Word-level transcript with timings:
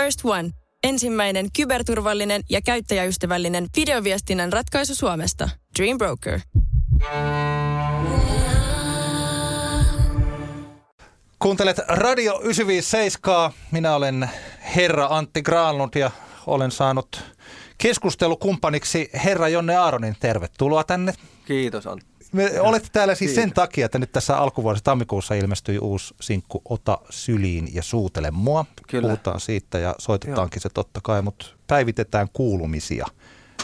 First 0.00 0.20
One. 0.24 0.50
Ensimmäinen 0.82 1.46
kyberturvallinen 1.56 2.42
ja 2.48 2.60
käyttäjäystävällinen 2.62 3.66
videoviestinnän 3.76 4.52
ratkaisu 4.52 4.94
Suomesta. 4.94 5.48
Dream 5.78 5.98
Broker. 5.98 6.40
Kuuntelet 11.38 11.78
Radio 11.88 12.40
957. 12.42 13.52
Minä 13.70 13.94
olen 13.94 14.30
herra 14.76 15.06
Antti 15.10 15.42
Granlund 15.42 15.94
ja 15.94 16.10
olen 16.46 16.70
saanut 16.70 17.24
keskustelukumppaniksi 17.78 19.10
herra 19.24 19.48
Jonne 19.48 19.76
Aaronin. 19.76 20.16
Tervetuloa 20.20 20.84
tänne. 20.84 21.14
Kiitos 21.44 21.86
Antti. 21.86 22.09
Me 22.32 22.60
olette 22.60 22.88
täällä 22.92 23.14
siis 23.14 23.34
sen 23.34 23.52
takia, 23.52 23.86
että 23.86 23.98
nyt 23.98 24.12
tässä 24.12 24.38
alkuvuodessa 24.38 24.84
tammikuussa 24.84 25.34
ilmestyi 25.34 25.78
uusi 25.78 26.14
sinkku 26.20 26.62
Ota 26.68 26.98
syliin 27.10 27.74
ja 27.74 27.82
suutele 27.82 28.30
mua. 28.30 28.64
Kyllä. 28.88 29.08
Puhutaan 29.08 29.40
siitä 29.40 29.78
ja 29.78 29.94
soitetaankin 29.98 30.62
se 30.62 30.68
totta 30.68 31.00
kai, 31.02 31.22
mutta 31.22 31.46
päivitetään 31.66 32.28
kuulumisia. 32.32 33.06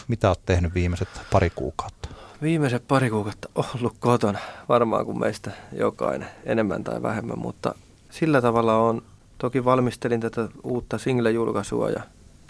Mitä 0.07 0.27
olet 0.27 0.45
tehnyt 0.45 0.73
viimeiset 0.73 1.07
pari 1.31 1.49
kuukautta? 1.49 2.09
Viimeiset 2.41 2.87
pari 2.87 3.09
kuukautta 3.09 3.49
ollut 3.55 3.95
kotona, 3.99 4.39
varmaan 4.69 5.05
kuin 5.05 5.19
meistä 5.19 5.51
jokainen, 5.71 6.27
enemmän 6.45 6.83
tai 6.83 7.01
vähemmän, 7.01 7.39
mutta 7.39 7.75
sillä 8.09 8.41
tavalla 8.41 8.77
on, 8.77 9.01
toki 9.37 9.65
valmistelin 9.65 10.19
tätä 10.19 10.47
uutta 10.63 10.97
single-julkaisua 10.97 11.89
ja 11.89 12.03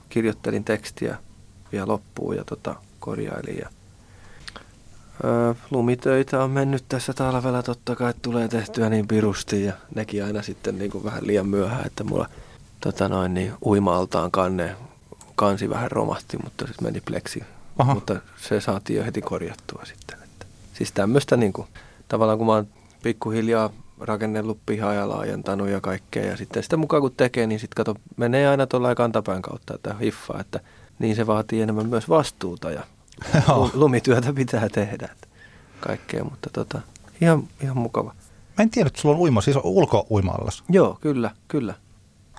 kirjoittelin 0.10 0.64
tekstiä 0.64 1.18
vielä 1.72 1.88
loppuun 1.88 2.36
ja 2.36 2.44
tota, 2.44 2.76
korjailin 3.00 3.58
ja 3.58 3.70
Öö, 5.24 5.54
lumitöitä 5.72 6.44
on 6.44 6.52
mennyt 6.52 6.86
tässä 6.90 7.14
talvella 7.14 7.64
totta 7.64 7.96
kai, 7.96 8.10
että 8.10 8.22
tulee 8.22 8.48
tehtyä 8.48 8.90
niin 8.90 9.08
pirusti 9.08 9.64
ja 9.64 9.74
nekin 9.96 10.26
aina 10.26 10.42
sitten 10.42 10.78
niin 10.78 10.92
kuin 10.92 11.04
vähän 11.04 11.28
liian 11.28 11.48
myöhään, 11.48 11.86
että 11.86 12.04
mulla 12.04 12.30
tota 12.80 13.10
noin, 13.10 13.34
niin 13.34 13.54
uima-altaan 13.66 14.32
kanne, 14.32 14.76
kansi 15.36 15.70
vähän 15.70 15.92
romahti, 15.92 16.38
mutta 16.44 16.68
sitten 16.68 16.88
meni 16.88 17.02
pleksi. 17.02 17.44
Aha. 17.78 17.94
Mutta 17.94 18.16
se 18.38 18.62
saatiin 18.62 18.98
jo 18.98 19.04
heti 19.04 19.22
korjattua 19.22 19.82
sitten. 19.86 20.18
Että, 20.24 20.46
siis 20.74 20.92
tämmöistä 20.92 21.38
niin 21.38 21.54
kuin, 21.54 21.68
tavallaan 22.08 22.38
kun 22.38 22.48
mä 22.48 22.54
oon 22.54 22.68
pikkuhiljaa 23.04 23.70
rakennellut 24.00 24.60
pihaa 24.66 24.94
ja 24.94 25.10
laajentanut 25.10 25.70
ja 25.70 25.82
kaikkea 25.82 26.26
ja 26.26 26.38
sitten 26.38 26.64
sitä 26.64 26.78
mukaan 26.78 27.02
kun 27.02 27.14
tekee, 27.18 27.48
niin 27.48 27.60
sitten 27.60 27.76
kato, 27.76 28.00
menee 28.18 28.48
aina 28.48 28.68
tuolla 28.68 28.96
kantapään 28.96 29.42
kautta, 29.42 29.76
että 29.76 29.96
hiffaa, 30.02 30.40
että 30.40 30.60
niin 31.00 31.16
se 31.16 31.28
vaatii 31.28 31.62
enemmän 31.62 31.90
myös 31.90 32.10
vastuuta 32.10 32.72
ja. 32.72 32.84
Lumityötä 33.74 34.34
pitää 34.34 34.70
tehdä. 34.70 35.10
Kaikkea, 35.80 36.24
mutta 36.24 36.50
tota, 36.54 36.82
ihan, 37.22 37.44
ihan 37.64 37.78
mukava. 37.78 38.14
Mä 38.58 38.64
en 38.64 38.70
tiedä, 38.70 38.88
että 38.88 39.02
sulla 39.02 39.16
on 39.16 39.22
uima, 39.22 39.42
siis 39.42 39.58
ulko. 39.64 40.08
Joo, 40.70 40.98
kyllä, 41.02 41.32
kyllä. 41.48 41.74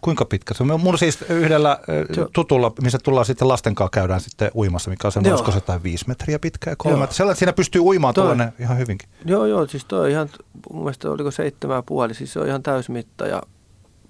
Kuinka 0.03 0.25
pitkä 0.25 0.55
se 0.55 0.63
on? 0.63 0.81
Mulla 0.81 0.99
siis 0.99 1.23
yhdellä 1.23 1.79
Se- 2.15 2.21
ö, 2.21 2.29
tutulla, 2.33 2.73
missä 2.83 2.99
tullaan 3.05 3.27
sitten 3.27 3.49
lasten 3.49 3.75
kanssa 3.75 3.91
käydään 3.91 4.21
sitten 4.21 4.51
uimassa, 4.55 4.91
mikä 4.91 5.09
on 5.09 5.13
semmoinen, 5.13 5.31
Joo. 5.31 5.35
olisiko 5.37 5.51
se 5.53 5.57
jotain 5.57 5.83
viisi 5.83 6.05
metriä 6.09 6.39
pitkä 6.39 6.71
ja 6.71 6.77
kolme 6.77 6.99
Joo. 6.99 7.07
Sellainen, 7.11 7.39
siinä 7.39 7.53
pystyy 7.53 7.81
uimaan 7.81 8.15
Toi- 8.15 8.23
tuollainen 8.25 8.53
ihan 8.59 8.79
hyvinkin. 8.79 9.09
Joo, 9.25 9.47
joo, 9.47 9.67
siis 9.67 9.85
toi 9.85 10.01
on 10.01 10.11
ihan, 10.11 10.29
mun 10.73 10.83
mielestä 10.83 11.11
oliko 11.11 11.31
seitsemän 11.31 11.83
puoli, 11.87 12.15
siis 12.15 12.33
se 12.33 12.41
on 12.41 12.47
ihan 12.49 12.63
täysmitta 12.63 13.27
ja 13.27 13.43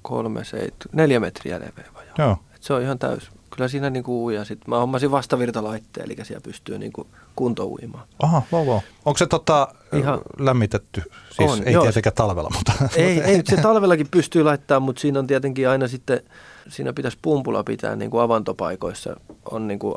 kolme, 0.03 0.45
seit, 0.45 0.75
neljä 0.93 1.21
metriä 1.21 1.55
leveä 1.57 1.91
vajaa. 1.95 2.15
Joo. 2.19 2.37
Et 2.55 2.63
se 2.63 2.73
on 2.75 2.83
ihan 2.83 2.99
täys. 2.99 3.31
Kyllä 3.59 3.69
siinä 3.69 3.91
niinku 3.91 4.25
uja. 4.25 4.45
Sitten 4.45 4.70
mä 4.70 4.78
hommasin 4.78 5.11
vastavirtalaitteen, 5.11 6.06
eli 6.06 6.25
siellä 6.25 6.41
pystyy 6.41 6.78
niinku 6.78 7.06
kunto 7.37 7.67
uimaan. 7.67 8.09
Aha, 8.23 8.42
wow, 8.53 8.67
wow. 8.67 8.78
Onko 9.05 9.19
se 9.19 9.27
tota, 9.27 9.69
Ihan- 9.92 10.20
lämmitetty? 10.39 11.03
Siis 11.31 11.50
On, 11.50 11.62
ei 11.67 11.73
joo. 11.73 11.83
tietenkään 11.83 12.15
talvella, 12.15 12.50
mutta... 12.55 12.73
ei, 12.97 13.20
ei, 13.20 13.42
se 13.45 13.56
talvellakin 13.56 14.09
pystyy 14.11 14.42
laittamaan, 14.42 14.83
mutta 14.83 15.00
siinä 15.00 15.19
on 15.19 15.27
tietenkin 15.27 15.69
aina 15.69 15.89
sitten, 15.89 16.20
siinä 16.69 16.92
pitäisi 16.92 17.19
pumpulla 17.23 17.65
pitää 17.65 17.97
niin 17.97 18.11
kuin 18.11 18.23
avantopaikoissa, 18.23 19.17
on 19.50 19.69
niin 19.69 19.78
kuin 19.78 19.95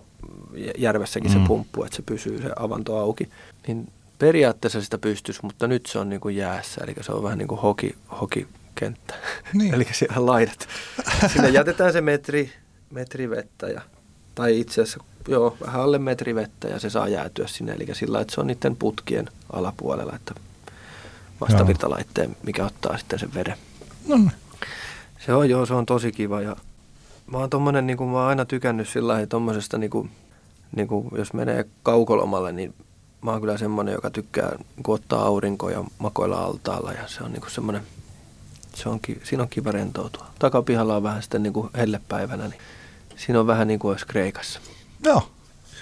järvessäkin 0.78 1.31
mm. 1.31 1.41
Se 1.41 1.47
pumppu, 1.47 1.84
että 1.84 1.96
se 1.96 2.02
pysyy 2.02 2.41
se 2.41 2.50
avanto 2.56 2.97
auki. 2.97 3.30
Niin 3.68 3.88
periaatteessa 4.19 4.81
sitä 4.81 4.97
pystyisi, 4.97 5.40
mutta 5.44 5.68
nyt 5.68 5.86
se 5.86 6.00
on 6.00 6.09
niin 6.09 6.22
kuin 6.22 6.36
jäässä, 6.36 6.81
eli 6.84 6.96
se 7.02 7.12
on 7.12 7.24
vähän 7.24 7.38
niin 7.38 7.47
kuin 7.47 7.62
hoki, 7.62 7.96
hokikenttä. 8.22 9.13
Niin. 9.53 9.74
eli 9.75 9.88
siellä 9.91 10.25
laidat. 10.25 10.68
Sinne 11.34 11.50
jätetään 11.50 11.94
se 11.94 12.02
metri, 12.02 12.52
metri 12.91 13.29
vettä 13.29 13.68
ja, 13.68 13.81
tai 14.35 14.59
itse 14.59 14.81
asiassa 14.81 15.03
joo, 15.28 15.57
vähän 15.66 15.81
alle 15.81 16.00
metri 16.00 16.35
vettä 16.35 16.68
ja 16.68 16.79
se 16.79 16.90
saa 16.90 17.07
jäätyä 17.07 17.47
sinne, 17.47 17.74
eli 17.74 17.88
sillä 17.94 18.22
että 18.22 18.35
se 18.35 18.41
on 18.41 18.47
niiden 18.47 18.75
putkien 18.75 19.29
alapuolella, 19.53 20.16
että 20.16 20.34
vastavirtalaitteen, 21.41 22.35
mikä 22.44 22.66
ottaa 22.66 22.97
sitten 22.97 23.19
sen 23.19 23.34
veden. 23.34 23.57
No, 24.07 24.18
niin. 24.18 24.31
Se 25.25 25.34
on 25.34 25.50
joo, 25.50 25.66
se 25.66 25.74
on 25.74 25.85
tosi 25.85 26.12
kiva 26.12 26.41
ja 26.41 26.56
mä 27.31 27.38
oon 27.38 27.50
tommonen, 27.50 27.88
niin 27.88 28.03
mä 28.03 28.18
oon 28.18 28.28
aina 28.28 28.46
tykännyt 28.46 28.90
sillä 28.90 29.13
lailla, 29.13 29.28
tommosesta 29.28 29.78
niin 29.78 29.90
kuin, 29.90 30.12
niin 30.75 30.88
kuin, 30.88 31.07
jos 31.18 31.34
menee 31.34 31.66
kaukolomalle, 31.84 32.51
niin 32.51 32.74
mä 33.22 33.31
oon 33.31 33.41
kyllä 33.41 33.57
semmonen, 33.57 33.94
joka 33.94 34.09
tykkää 34.09 34.50
niin 34.50 34.84
kuin 34.84 34.96
ottaa 34.96 35.25
aurinkoa 35.25 35.72
ja 35.72 35.84
makoilla 36.00 36.44
altaalla 36.44 36.91
ja 36.94 37.07
se 37.07 37.24
on 37.24 37.31
niin 37.31 37.41
kuin 37.41 37.51
semmonen, 37.51 37.81
se 38.75 38.90
on, 38.90 39.00
siinä 39.24 39.44
on 39.44 39.50
kiva 39.50 39.72
rentoutua. 39.72 40.28
Takapihalla 40.40 40.96
on 40.96 41.03
vähän 41.03 41.22
sitten 41.22 41.44
niin 41.44 41.53
kuin 41.53 41.69
hellepäivänä, 41.78 42.47
niin 42.47 42.62
siinä 43.26 43.40
on 43.40 43.48
vähän 43.48 43.68
niin 43.68 43.80
kuin 43.80 43.92
olisi 43.92 44.08
Kreikassa. 44.08 44.59
Joo, 45.04 45.30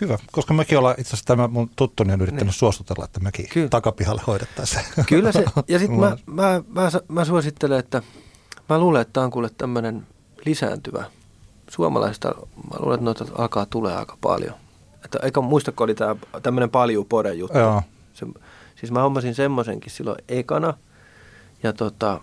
hyvä. 0.02 0.18
Koska 0.32 0.54
mekin 0.54 0.78
ollaan, 0.78 0.96
itse 0.98 1.10
asiassa 1.10 1.26
tämä 1.26 1.48
mun 1.48 1.70
tuttuni 1.76 2.14
on 2.14 2.22
yrittänyt 2.22 2.46
Niin. 2.46 2.54
suostutella, 2.54 3.06
että 3.06 3.20
mekin 3.20 3.48
Kyllä. 3.54 3.70
takapihalle 3.70 4.22
hoidettaisiin. 4.28 4.86
Kyllä 5.08 5.32
se, 5.32 5.46
ja 5.68 5.80
sitten 5.80 6.00
mä, 6.06 6.18
mä, 6.26 6.62
mä, 6.74 6.90
mä 7.08 7.26
suosittelen, 7.26 7.80
että 7.80 8.02
mä 8.70 8.80
luulen, 8.80 9.02
että 9.02 9.14
tämä 9.14 9.24
on 9.24 9.32
kuule 9.32 9.50
tämmöinen 9.58 10.08
lisääntyvä. 10.46 11.04
Suomalaisista, 11.70 12.28
mä 12.38 12.80
luulen, 12.80 12.96
että 12.96 13.06
noita 13.06 13.26
alkaa 13.38 13.66
tulee 13.66 13.96
aika 13.96 14.18
paljon. 14.22 14.54
Että 15.06 15.20
eikä 15.24 15.42
muista, 15.42 15.72
kun 15.72 15.84
oli 15.84 15.96
tämä 15.96 16.16
tämmöinen 16.44 16.70
palju 16.70 17.04
pore 17.04 17.34
juttu. 17.34 17.58
Joo. 17.58 17.82
Se, 18.14 18.26
siis 18.76 18.92
mä 18.92 19.02
hommasin 19.02 19.36
semmoisenkin 19.36 19.92
silloin 19.92 20.18
ekana 20.30 20.74
ja 21.64 21.74
tota, 21.74 22.20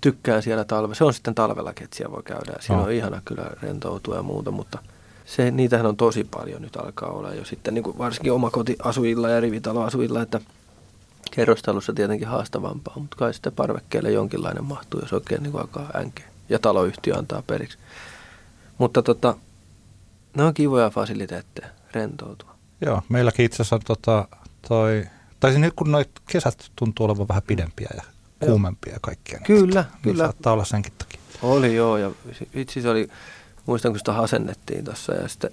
tykkään 0.00 0.42
siellä 0.42 0.64
talve. 0.64 0.94
Se 0.94 1.04
on 1.04 1.14
sitten 1.14 1.34
talvellakin, 1.34 1.84
että 1.84 1.96
siellä 1.96 2.14
voi 2.14 2.22
käydä. 2.22 2.52
ja 2.52 2.62
Siinä 2.62 2.76
Joo. 2.76 2.84
on 2.84 2.92
ihana 2.92 3.22
kyllä 3.24 3.50
rentoutua 3.62 4.16
ja 4.16 4.22
muuta, 4.22 4.50
mutta 4.50 4.78
se, 5.26 5.50
niitähän 5.50 5.86
on 5.86 5.96
tosi 5.96 6.24
paljon 6.24 6.62
nyt 6.62 6.76
alkaa 6.76 7.10
olla 7.10 7.34
jo 7.34 7.44
sitten 7.44 7.74
niin 7.74 7.84
kuin 7.84 7.98
varsinkin 7.98 8.32
omakotiasujilla 8.32 9.28
ja 9.28 9.40
rivitaloasujilla, 9.40 10.22
että 10.22 10.40
kerrostalossa 11.30 11.92
tietenkin 11.92 12.28
haastavampaa, 12.28 12.98
mutta 12.98 13.16
kai 13.16 13.34
sitten 13.34 13.52
parvekkeelle 13.52 14.10
jonkinlainen 14.10 14.64
mahtuu, 14.64 15.00
jos 15.00 15.12
oikein 15.12 15.42
niin 15.42 15.52
kuin 15.52 15.60
alkaa 15.60 15.90
änkeä 15.94 16.28
ja 16.48 16.58
taloyhtiö 16.58 17.14
antaa 17.14 17.42
periksi. 17.46 17.78
Mutta 18.78 19.02
tota, 19.02 19.36
ne 20.36 20.44
on 20.44 20.54
kivoja 20.54 20.90
fasiliteetteja 20.90 21.68
rentoutua. 21.92 22.56
Joo, 22.80 23.02
meilläkin 23.08 23.46
itse 23.46 23.56
asiassa 23.56 23.76
on 23.76 23.82
tota, 23.86 24.28
toi, 24.68 25.04
tai 25.40 25.58
nyt 25.58 25.74
kun 25.76 25.92
noit 25.92 26.10
kesät 26.26 26.70
tuntuu 26.76 27.06
olevan 27.06 27.28
vähän 27.28 27.42
pidempiä 27.46 27.88
ja. 27.96 28.02
Kuumempia 28.40 28.92
ja 28.92 28.98
kaikkea. 29.02 29.38
niin 29.38 29.46
Kyllä, 29.46 29.84
kyllä. 29.84 29.84
Niin 30.04 30.16
saattaa 30.16 30.52
olla 30.52 30.64
senkin 30.64 30.92
takia. 30.98 31.20
Oli 31.42 31.74
joo, 31.76 31.96
ja 31.96 32.10
itse 32.54 32.80
se 32.80 32.88
oli, 32.88 33.08
muistan 33.66 33.92
kun 33.92 33.98
sitä 33.98 34.18
asennettiin 34.18 34.84
tuossa 34.84 35.14
ja 35.14 35.28
sitten 35.28 35.50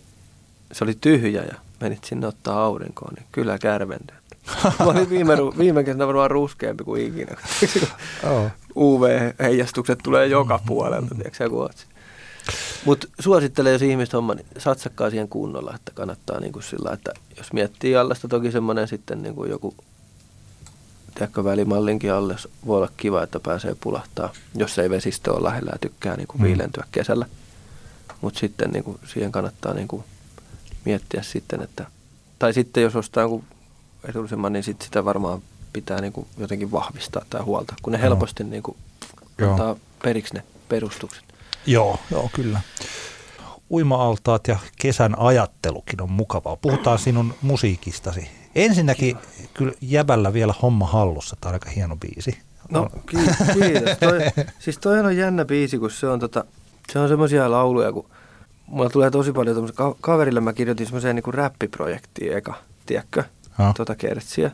se 0.72 0.84
oli 0.84 0.98
tyhjä 1.02 1.44
ja 1.44 1.56
menit 1.82 2.04
sinne 2.04 2.28
ottaa 2.28 2.64
aurinkoon, 2.64 3.14
niin 3.14 3.26
kyllä 3.32 3.58
kärventyi. 3.58 4.18
Mä 4.80 4.86
olin 4.86 5.10
viime, 5.10 5.36
ru- 5.36 5.58
viime 5.58 5.84
kesänä 5.84 6.08
varmaan 6.08 6.32
ruskeampi 6.32 6.84
kuin 6.84 7.08
ikinä. 7.08 7.38
Joo. 8.24 8.50
UV-heijastukset 8.76 10.00
tulee 10.04 10.28
joka 10.28 10.60
puolelta, 10.66 11.16
tiedätkö 11.16 11.50
kun 11.50 11.62
oot 11.62 11.88
Mutta 12.86 13.08
suosittelen, 13.20 13.74
jos 13.74 13.82
ihmiset 13.82 14.14
homma, 14.14 14.34
niin 14.34 14.46
satsakkaa 14.58 15.10
siihen 15.10 15.28
kunnolla, 15.30 15.74
että 15.76 15.92
kannattaa 15.96 16.40
niin 16.40 16.54
kuin 16.54 16.64
sillä, 16.64 16.92
että 16.94 17.12
jos 17.38 17.54
miettii 17.54 17.96
allasta 17.96 18.28
toki 18.28 18.52
semmoinen 18.52 18.88
sitten 18.88 19.22
niin 19.22 19.36
kuin 19.36 19.50
joku 19.50 19.76
tiedätkö, 21.16 21.44
välimallinkin 21.44 22.14
alle 22.14 22.36
voi 22.68 22.78
olla 22.78 22.90
kiva, 22.98 23.24
että 23.24 23.40
pääsee 23.40 23.76
pulahtaa, 23.82 24.34
jos 24.56 24.80
ei 24.80 24.90
vesistö 24.90 25.34
ole 25.34 25.44
lähellä 25.44 25.72
ja 25.74 25.80
tykkää 25.80 26.16
niin 26.18 26.28
kuin 26.28 26.42
Mm. 26.42 26.48
viilentyä 26.48 26.84
kesällä. 26.92 27.26
Mutta 28.22 28.40
sitten 28.40 28.70
niin 28.72 28.84
kuin, 28.84 29.00
siihen 29.06 29.32
kannattaa 29.32 29.74
niin 29.74 29.88
kuin, 29.88 30.04
miettiä 30.86 31.22
sitten, 31.24 31.62
että, 31.62 31.86
tai 32.40 32.54
sitten 32.54 32.84
jos 32.84 32.96
ostaa 32.96 33.22
jonkun 33.22 33.44
edullisemman, 34.10 34.54
niin 34.54 34.64
sit 34.64 34.82
sitä 34.82 35.06
varmaan 35.06 35.42
pitää 35.74 36.02
niin 36.02 36.14
kuin, 36.14 36.28
jotenkin 36.38 36.72
vahvistaa 36.72 37.26
tai 37.30 37.42
huolta, 37.42 37.74
kun 37.82 37.94
ne 37.94 38.00
Joo. 38.00 38.04
helposti 38.04 38.44
niin 38.44 38.64
kuin, 38.64 38.78
Joo. 39.38 39.52
antaa 39.52 39.76
periksi 40.04 40.34
ne 40.34 40.44
perustukset. 40.70 41.24
Joo, 41.66 42.00
joo, 42.12 42.30
kyllä. 42.34 42.62
Uima-altaat 43.72 44.48
ja 44.48 44.58
kesän 44.82 45.20
ajattelukin 45.20 46.02
on 46.02 46.12
mukavaa. 46.12 46.56
Puhutaan 46.56 47.00
sinun 47.00 47.34
musiikistasi. 47.42 48.30
Ensinnäkin 48.56 49.18
kyllä 49.54 49.74
jäbällä 49.82 50.34
vielä 50.34 50.54
homma 50.62 50.88
hallussa. 50.88 51.36
Tämä 51.42 51.50
on 51.50 51.54
aika 51.54 51.70
hieno 51.70 51.96
biisi. 51.96 52.38
No 52.70 52.90
ki- 53.10 53.18
kiitos. 53.54 53.98
Toi, 54.00 54.20
siis 54.60 54.78
toi 54.78 55.00
on 55.00 55.18
jännä 55.18 55.46
biisi, 55.46 55.78
kun 55.80 55.92
se 55.92 56.08
on, 56.08 56.20
tota, 56.20 56.46
se 56.94 57.00
on 57.00 57.08
semmoisia 57.08 57.52
lauluja, 57.52 57.92
kun 57.92 58.06
mulla 58.68 58.90
tulee 58.90 59.12
tosi 59.12 59.32
paljon 59.32 59.56
tommosia, 59.56 59.76
ka- 59.76 59.96
kaverille 60.02 60.42
mä 60.42 60.54
kirjoitin 60.54 60.86
semmoiseen 60.86 61.16
niin 61.16 61.34
räppiprojektiin 61.34 62.38
eka, 62.38 62.54
tiedätkö, 62.86 63.24
Joo. 63.60 63.74
tota 63.78 63.96
kertsiä. 63.96 64.52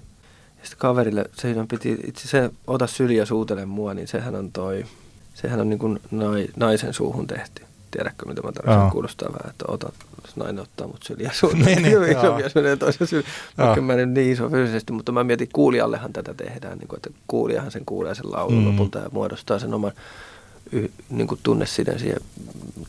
Ja 0.60 0.64
sitten 0.66 0.80
kaverille, 0.80 1.26
se 1.34 1.56
piti, 1.70 1.98
itse 2.08 2.28
se 2.28 2.50
ota 2.68 2.88
syliä 2.88 3.26
suutele 3.26 3.66
mua, 3.66 3.94
niin 3.94 4.08
sehän 4.08 4.36
on 4.36 4.52
toi, 4.52 4.86
sehän 5.34 5.60
on 5.60 5.70
niin 5.70 5.80
kuin 5.80 6.00
nai, 6.12 6.48
naisen 6.56 6.94
suuhun 6.94 7.28
tehty. 7.28 7.64
Tiedätkö, 7.92 8.26
mitä 8.26 8.42
mä 8.42 8.52
tarkoitan? 8.52 8.82
Joo. 8.84 8.92
Kuulostaa 8.92 9.30
vähän, 9.30 9.50
että 9.50 9.66
ota, 9.68 9.92
jos 10.26 10.36
nainen 10.36 10.60
ottaa 10.62 10.88
mut 10.88 11.04
syliä 11.04 11.32
sun. 11.34 11.60
Niin, 11.60 11.84
niin, 11.84 12.04
iso 12.12 12.26
joo. 12.26 12.36
mies 12.38 12.56
menee 12.56 12.76
toisen 12.76 13.08
syliin. 13.08 13.28
Vaikka 13.58 13.82
mä 13.82 13.94
en 13.94 14.00
nyt 14.00 14.10
niin 14.10 14.32
iso 14.34 14.50
fyysisesti, 14.50 14.94
mutta 14.94 15.12
mä 15.12 15.24
mietin, 15.24 15.50
kuulijallehan 15.54 16.14
tätä 16.14 16.34
tehdään. 16.34 16.78
Niin 16.78 16.88
kuin, 16.88 16.98
että 16.98 17.10
kuulijahan 17.28 17.72
sen 17.72 17.86
kuulee 17.86 18.16
sen 18.16 18.32
laulun 18.32 18.58
Mm. 18.64 18.68
lopulta 18.68 19.00
ja 19.00 19.10
muodostaa 19.12 19.60
sen 19.60 19.74
oman 19.74 19.92
y, 20.72 20.88
niin 21.10 21.28
kuin 21.28 21.40
tunnesiden 21.44 22.00
siihen 22.00 22.20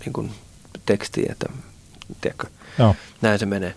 niin 0.05 0.12
kuin 0.12 0.31
tekstiin, 0.87 1.32
että 1.32 1.47
tiedätkö, 2.20 2.47
Joo. 2.79 2.94
näin 3.23 3.38
se 3.38 3.47
menee. 3.47 3.75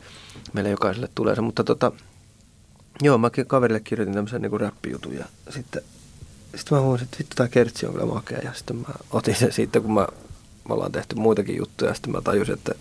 Meille 0.53 0.69
jokaiselle 0.69 1.09
tulee 1.15 1.35
se, 1.35 1.41
mutta 1.41 1.63
tota, 1.63 1.91
joo, 3.01 3.17
mä 3.17 3.29
kaverille 3.47 3.79
kirjoitin 3.79 4.13
tämmöisen 4.15 4.41
niin 4.41 4.61
räppijutun 4.61 5.13
ja 5.15 5.25
sitten, 5.49 5.81
sitten 6.55 6.77
mä 6.77 6.81
huomasin, 6.81 7.05
että 7.05 7.17
vittu 7.19 7.35
tää 7.35 7.47
kertsi 7.47 7.85
on 7.85 7.93
kyllä 7.93 8.05
makea 8.05 8.39
ja 8.43 8.53
sitten 8.53 8.75
mä 8.75 8.85
otin 9.11 9.35
sen 9.35 9.51
siitä, 9.51 9.79
kun 9.79 9.93
mä, 9.93 10.07
me 10.69 10.73
ollaan 10.73 10.91
tehty 10.91 11.15
muitakin 11.15 11.57
juttuja 11.57 11.91
ja 11.91 11.95
sitten 11.95 12.11
mä 12.11 12.21
tajusin, 12.21 12.53
että 12.53 12.75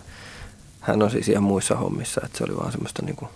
hän 0.80 1.02
on 1.02 1.10
siis 1.10 1.28
ihan 1.28 1.42
muissa 1.42 1.76
hommissa, 1.76 2.20
että 2.24 2.38
se 2.38 2.44
oli 2.44 2.56
vaan 2.56 2.72
semmoista 2.72 3.02
niin 3.04 3.16
kuin 3.16 3.28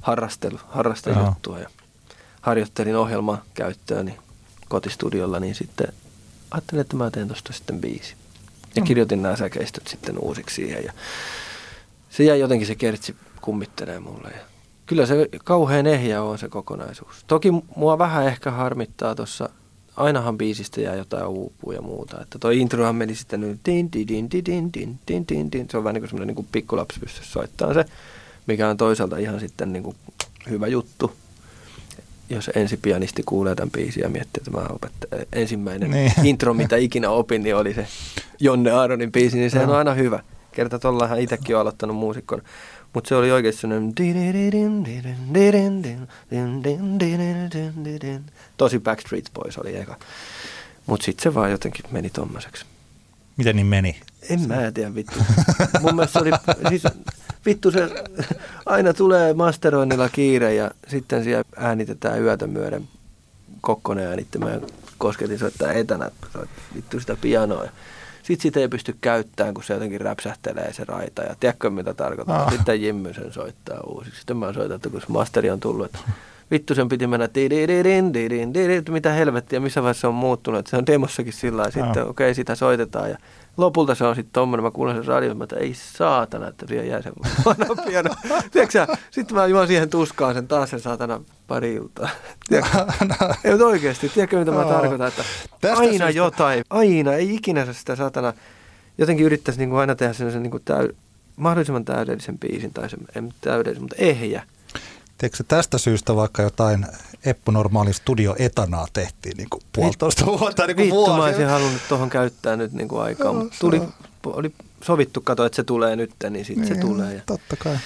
harrastelu, 0.00 0.58
harrastejuttua 0.68 1.58
ja 1.58 1.68
harjoittelin 2.40 2.96
ohjelmaa 2.96 3.42
käyttööni 3.54 4.18
kotistudiolla, 4.68 5.40
niin 5.40 5.54
sitten 5.54 5.92
ajattelin, 6.50 6.80
että 6.80 6.96
mä 6.96 7.10
teen 7.10 7.28
tosta 7.28 7.52
sitten 7.52 7.80
biisi. 7.80 8.14
Ja 8.76 8.82
Mm. 8.82 8.86
kirjoitin 8.86 9.22
nämä 9.22 9.36
säkeistöt 9.36 9.88
sitten 9.88 10.18
uusiksi 10.18 10.54
siihen 10.54 10.84
ja 10.84 10.92
se 12.10 12.24
jäi 12.24 12.40
jotenkin 12.40 12.66
se 12.66 12.74
kertsi 12.74 13.16
kummittelee 13.40 14.00
mulle. 14.00 14.28
Ja 14.30 14.40
kyllä 14.86 15.06
se 15.06 15.28
kauhean 15.44 15.86
ehjä 15.86 16.22
on 16.22 16.38
se 16.38 16.48
kokonaisuus. 16.48 17.24
Toki 17.26 17.48
mua 17.76 17.98
vähän 17.98 18.26
ehkä 18.26 18.50
harmittaa 18.50 19.14
tuossa, 19.14 19.48
ainahan 19.96 20.38
biisistä 20.38 20.80
jää 20.80 20.94
jotain 20.94 21.26
uupuu 21.26 21.72
ja 21.72 21.82
muuta. 21.82 22.20
Että 22.22 22.38
toi 22.38 22.58
introhan 22.58 22.96
meni 22.96 23.14
sitten 23.14 23.40
nyt 23.40 23.60
din, 23.66 23.92
din, 23.92 24.08
din, 24.08 24.30
din, 24.30 24.44
din, 24.46 24.70
din, 24.74 24.98
din, 25.08 25.24
din, 25.28 25.52
din. 25.52 25.66
Se 25.70 25.76
on 25.76 25.84
vähän 25.84 25.94
niin 25.94 26.02
kuin 26.02 26.10
semmoinen 26.10 26.36
niin 26.36 26.48
pikkulapsi 26.52 27.00
soittamaan 27.22 27.74
se, 27.74 27.84
mikä 28.46 28.68
on 28.68 28.76
toisaalta 28.76 29.16
ihan 29.16 29.40
sitten 29.40 29.72
niin 29.72 29.82
kuin 29.82 29.96
hyvä 30.50 30.66
juttu. 30.66 31.12
Jos 32.30 32.50
ensipianisti 32.54 33.22
kuulee 33.26 33.54
tämän 33.54 33.70
biisin 33.70 34.00
ja 34.02 34.08
miettii, 34.08 34.40
että 34.40 34.50
mä 34.50 34.66
opettelin 34.70 35.26
ensimmäinen 35.32 35.90
Niin. 35.90 36.12
intro, 36.28 36.54
mitä 36.54 36.76
ikinä 36.76 37.10
opin, 37.10 37.42
niin 37.42 37.56
oli 37.56 37.74
se 37.74 37.86
Jonne 38.40 38.70
Aaronin 38.70 39.12
biisi, 39.12 39.38
niin 39.38 39.50
sehän 39.50 39.70
on 39.70 39.76
aina 39.76 39.94
hyvä. 39.94 40.20
Kerta 40.52 40.78
tuollahan 40.78 41.20
itsekin 41.20 41.56
on 41.56 41.60
aloittanut 41.62 41.96
muusikkona. 41.96 42.42
Mutta 42.94 43.08
se 43.08 43.14
oli 43.14 43.32
oikeasti 43.32 43.60
sellainen... 43.60 43.92
Tosi 48.56 48.78
Backstreet 48.78 49.30
Boys 49.34 49.58
oli 49.58 49.76
eka. 49.76 49.96
Mutta 50.86 51.04
sitten 51.04 51.22
se 51.22 51.34
vaan 51.34 51.50
jotenkin 51.50 51.84
meni 51.90 52.10
tommoseksi. 52.10 52.64
Miten 53.36 53.56
niin 53.56 53.66
meni? 53.66 54.00
En 54.30 54.48
mä 54.48 54.72
tiedä 54.74 54.94
vittu. 54.94 55.18
Mun 55.80 55.94
mielestä 55.94 56.12
se 56.12 56.18
oli, 56.18 56.30
siis 56.68 56.82
vittu 57.46 57.70
se 57.70 57.88
aina 58.66 58.94
tulee 58.94 59.34
masteroinnilla 59.34 60.08
kiire 60.08 60.54
ja 60.54 60.70
sitten 60.88 61.24
siellä 61.24 61.44
äänitetään 61.56 62.22
yötä 62.22 62.46
myöden 62.46 62.88
Kokkonen 63.60 64.06
äänittämään 64.06 64.60
kosketin 64.98 65.38
soittaa 65.38 65.72
etänä 65.72 66.10
soit, 66.32 66.48
vittu 66.74 67.00
sitä 67.00 67.16
pianoa. 67.20 67.64
Sitten 68.22 68.42
sitä 68.42 68.60
ei 68.60 68.68
pysty 68.68 68.96
käyttämään, 69.00 69.54
kun 69.54 69.64
se 69.64 69.74
jotenkin 69.74 70.00
räpsähtelee 70.00 70.72
se 70.72 70.84
raita. 70.84 71.22
Ja 71.22 71.34
tiedätkö 71.40 71.70
mitä 71.70 71.94
tarkoittaa? 71.94 72.42
Ah. 72.42 72.52
Sitten 72.52 72.82
Jimmy 72.82 73.14
sen 73.14 73.32
soittaa 73.32 73.80
uusiksi. 73.86 74.18
Sitten 74.18 74.36
mä 74.36 74.52
soitan, 74.52 74.76
että 74.76 74.90
kun 74.90 75.00
se 75.00 75.06
masteri 75.08 75.50
on 75.50 75.60
tullut, 75.60 75.86
että 75.86 75.98
vittu 76.50 76.74
sen 76.74 76.88
piti 76.88 77.06
mennä 77.06 77.28
tidididin, 77.28 78.14
didin, 78.14 78.54
didin, 78.54 78.78
että 78.78 78.92
mitä 78.92 79.12
helvettiä, 79.12 79.60
missä 79.60 79.82
vaiheessa 79.82 80.00
se 80.00 80.06
on 80.06 80.14
muuttunut. 80.14 80.66
Se 80.66 80.76
on 80.76 80.86
demossakin 80.86 81.32
sillä 81.32 81.56
lailla. 81.56 81.72
Sitten 81.72 82.02
Ah. 82.02 82.08
okei, 82.08 82.26
okay, 82.26 82.34
sitä 82.34 82.54
soitetaan 82.54 83.10
ja 83.10 83.18
lopulta 83.56 83.94
se 83.94 84.04
on 84.04 84.14
sitten 84.14 84.32
tommonen, 84.32 84.64
mä 84.64 84.70
kuulen 84.70 84.96
sen 84.96 85.04
radion, 85.04 85.42
että 85.42 85.56
ei 85.56 85.74
saatana, 85.74 86.48
että 86.48 86.66
siihen 86.66 86.88
jää 86.88 87.02
se 87.02 87.12
vanha 87.44 87.82
piano. 87.86 88.10
Tiedätkö 88.50 88.86
sitten 89.10 89.36
mä 89.36 89.46
juon 89.46 89.66
siihen 89.66 89.90
tuskaan 89.90 90.34
sen 90.34 90.48
taas 90.48 90.70
sen 90.70 90.80
saatana 90.80 91.20
pari 91.48 91.74
iltaa. 91.74 92.08
Tiedätkö? 92.48 92.78
Ei, 93.44 93.50
mutta 93.50 93.66
oikeasti, 93.66 94.08
tiedätkö 94.08 94.38
mitä 94.38 94.50
mä 94.50 94.64
tarkoitan, 94.64 95.08
että 95.08 95.24
Tästä 95.60 95.78
aina 95.78 95.90
syystä- 95.92 96.10
jotain, 96.10 96.64
aina, 96.70 97.12
ei 97.12 97.34
ikinä 97.34 97.64
se 97.66 97.72
sitä 97.72 97.96
saatana, 97.96 98.32
jotenkin 98.98 99.26
yrittäisi 99.26 99.60
niin 99.60 99.70
kuin 99.70 99.80
aina 99.80 99.94
tehdä 99.94 100.12
sellaisen 100.12 100.42
niin 100.42 100.50
kuin 100.50 100.62
täy, 100.64 100.88
mahdollisimman 101.36 101.84
täydellisen 101.84 102.38
biisin, 102.38 102.72
tai 102.72 102.90
se, 102.90 102.96
ei 103.16 103.22
nyt 103.22 103.34
täydellisen, 103.40 103.82
mutta 103.82 103.96
ehjä. 103.98 104.42
Tiedätkö 105.22 105.44
tästä 105.48 105.78
syystä 105.78 106.16
vaikka 106.16 106.42
jotain 106.42 106.86
Eppu 107.24 107.50
Normaalin 107.50 107.94
studio 107.94 108.36
etanaa 108.38 108.86
tehtiin 108.92 109.36
niin 109.36 109.48
kuin 109.50 109.62
puolitoista 109.72 110.26
vuotta, 110.26 110.66
niin 110.66 110.76
kuin 110.76 110.84
Vittu, 110.86 111.00
mä 111.00 111.06
vuosi. 111.06 111.22
olisin 111.22 111.46
halunnut 111.46 111.82
tuohon 111.88 112.10
käyttää 112.10 112.56
nyt 112.56 112.72
niin 112.72 112.88
kuin 112.88 113.02
aikaa, 113.02 113.24
Joo, 113.24 113.34
mutta 113.34 113.56
tuli, 113.60 113.82
oli 114.26 114.52
sovittu, 114.84 115.20
kato, 115.20 115.44
että 115.44 115.56
se 115.56 115.64
tulee 115.64 115.96
nyt, 115.96 116.10
niin 116.30 116.44
sitten 116.44 116.68
se 116.68 116.74
tulee. 116.74 117.14
Ja 117.14 117.20
Totta 117.26 117.56
kai. 117.56 117.78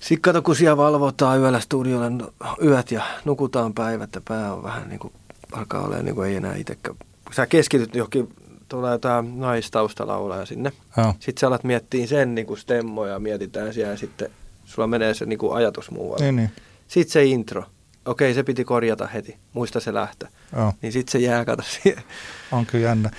Sitten 0.00 0.20
kato, 0.20 0.42
kun 0.42 0.56
siellä 0.56 0.76
valvotaan 0.76 1.38
yöllä 1.40 1.60
studiolla 1.60 2.10
no- 2.10 2.32
yöt 2.64 2.90
ja 2.90 3.02
nukutaan 3.24 3.74
päivät 3.74 4.10
ja 4.14 4.20
pää 4.28 4.54
on 4.54 4.62
vähän 4.62 4.88
niin 4.88 4.98
kuin, 4.98 5.12
alkaa 5.52 5.80
olemaan 5.80 6.04
niin 6.04 6.14
kuin 6.14 6.28
ei 6.28 6.36
enää 6.36 6.54
itsekään. 6.56 6.96
Kun 7.24 7.34
sä 7.34 7.46
keskityt 7.46 7.94
johonkin, 7.94 8.28
tulee 8.68 8.92
jotain 8.92 9.40
naistaustalaulaja 9.40 10.46
sinne. 10.46 10.72
Joo. 10.96 11.14
Sitten 11.20 11.40
sä 11.40 11.46
alat 11.46 11.64
miettiä 11.64 12.06
sen 12.06 12.34
niin 12.34 12.46
kuin 12.46 12.58
stemmoja, 12.58 13.18
mietitään 13.18 13.74
siellä 13.74 13.92
ja 13.92 13.98
sitten 13.98 14.30
sulla 14.64 14.86
menee 14.86 15.14
se 15.14 15.26
niin 15.26 15.38
kuin 15.38 15.54
ajatus 15.56 15.90
muualle. 15.90 16.24
Niin, 16.24 16.36
niin. 16.36 16.50
Sitten 16.92 17.12
se 17.12 17.24
intro. 17.24 17.64
Okei, 18.06 18.34
se 18.34 18.42
piti 18.42 18.64
korjata 18.64 19.06
heti. 19.06 19.36
Muista 19.52 19.80
se 19.80 19.94
lähtö. 19.94 20.26
Joo. 20.56 20.72
Niin 20.82 20.92
sitten 20.92 21.12
se 21.12 21.18
jää, 21.18 21.44
kato 21.44 21.62
siihen. 21.62 22.02
On 22.52 22.66
kyllä 22.66 22.84
jännä. 22.84 23.10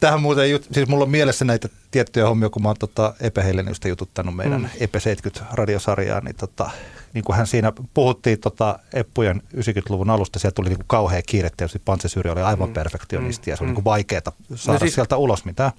Tähän 0.00 0.22
muuten, 0.22 0.48
siis 0.72 0.88
mulla 0.88 1.04
on 1.04 1.10
mielessä 1.10 1.44
näitä 1.44 1.68
tiettyjä 1.90 2.26
hommia, 2.26 2.50
kun 2.50 2.62
mä 2.62 2.68
oon 2.68 2.76
tota 2.78 3.14
Epe 3.20 3.44
jututtanut 3.88 4.36
meidän 4.36 4.60
mm. 4.60 4.68
Epe 4.80 4.98
70-radiosarjaa, 4.98 6.20
niin, 6.24 6.36
tota, 6.36 6.70
niin 7.14 7.24
kuin 7.24 7.36
hän 7.36 7.46
siinä 7.46 7.72
puhuttiin 7.94 8.40
tota 8.40 8.78
Eppujen 8.94 9.42
90-luvun 9.56 10.10
alusta, 10.10 10.38
sieltä 10.38 10.54
tuli 10.54 10.68
niin 10.68 10.78
kuin 10.78 10.86
kauhea 10.88 11.22
kiire, 11.26 11.50
tietysti 11.56 11.78
Pantsesyri 11.84 12.30
oli 12.30 12.42
aivan 12.42 12.68
mm. 12.68 12.74
Perfektionisti 12.74 13.50
ja 13.50 13.56
se 13.56 13.64
on 13.64 13.70
Mm. 13.70 13.74
niin 13.74 13.84
vaikeaa 13.84 14.22
saada 14.54 14.78
No 14.78 14.78
siis- 14.78 14.94
sieltä 14.94 15.16
ulos 15.16 15.44
mitään. 15.44 15.72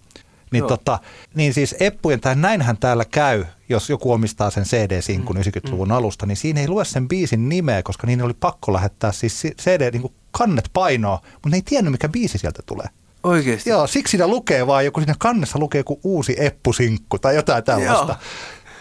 Niin, 0.52 0.60
Joo. 0.60 0.68
tota, 0.68 1.00
niin 1.36 1.54
siis 1.54 1.76
Eppujen, 1.80 2.20
tai 2.22 2.36
näinhän 2.36 2.78
täällä 2.78 3.06
käy, 3.06 3.46
jos 3.70 3.90
joku 3.90 4.12
omistaa 4.12 4.50
sen 4.50 4.64
CD-sinkun 4.64 5.36
Mm. 5.36 5.42
90-luvun 5.42 5.92
alusta, 5.92 6.26
niin 6.26 6.38
siinä 6.38 6.62
ei 6.62 6.68
lue 6.68 6.86
sen 6.86 7.08
biisin 7.08 7.50
nimeä, 7.50 7.84
koska 7.84 8.08
niin 8.08 8.22
oli 8.22 8.34
pakko 8.34 8.74
lähettää 8.74 9.12
siis 9.12 9.42
si- 9.42 9.56
CD, 9.62 9.92
niin 9.92 10.02
kuin 10.02 10.14
kannet 10.32 10.70
painoa, 10.74 11.20
mutta 11.34 11.50
ne 11.50 11.58
ei 11.58 11.62
tiennyt, 11.62 11.92
mikä 11.92 12.10
biisi 12.10 12.38
sieltä 12.38 12.60
tulee. 12.66 12.86
Oikeasti. 13.24 13.70
Joo, 13.70 13.88
siksi 13.88 14.12
siinä 14.12 14.28
lukee 14.28 14.68
vaan 14.68 14.86
joku, 14.86 15.00
siinä 15.00 15.16
kannessa 15.20 15.60
lukee 15.60 15.80
joku 15.80 16.00
uusi 16.04 16.36
eppusinkku 16.40 17.20
tai 17.20 17.36
jotain 17.36 17.64
tällaista. 17.64 18.06
Joo. 18.12 18.18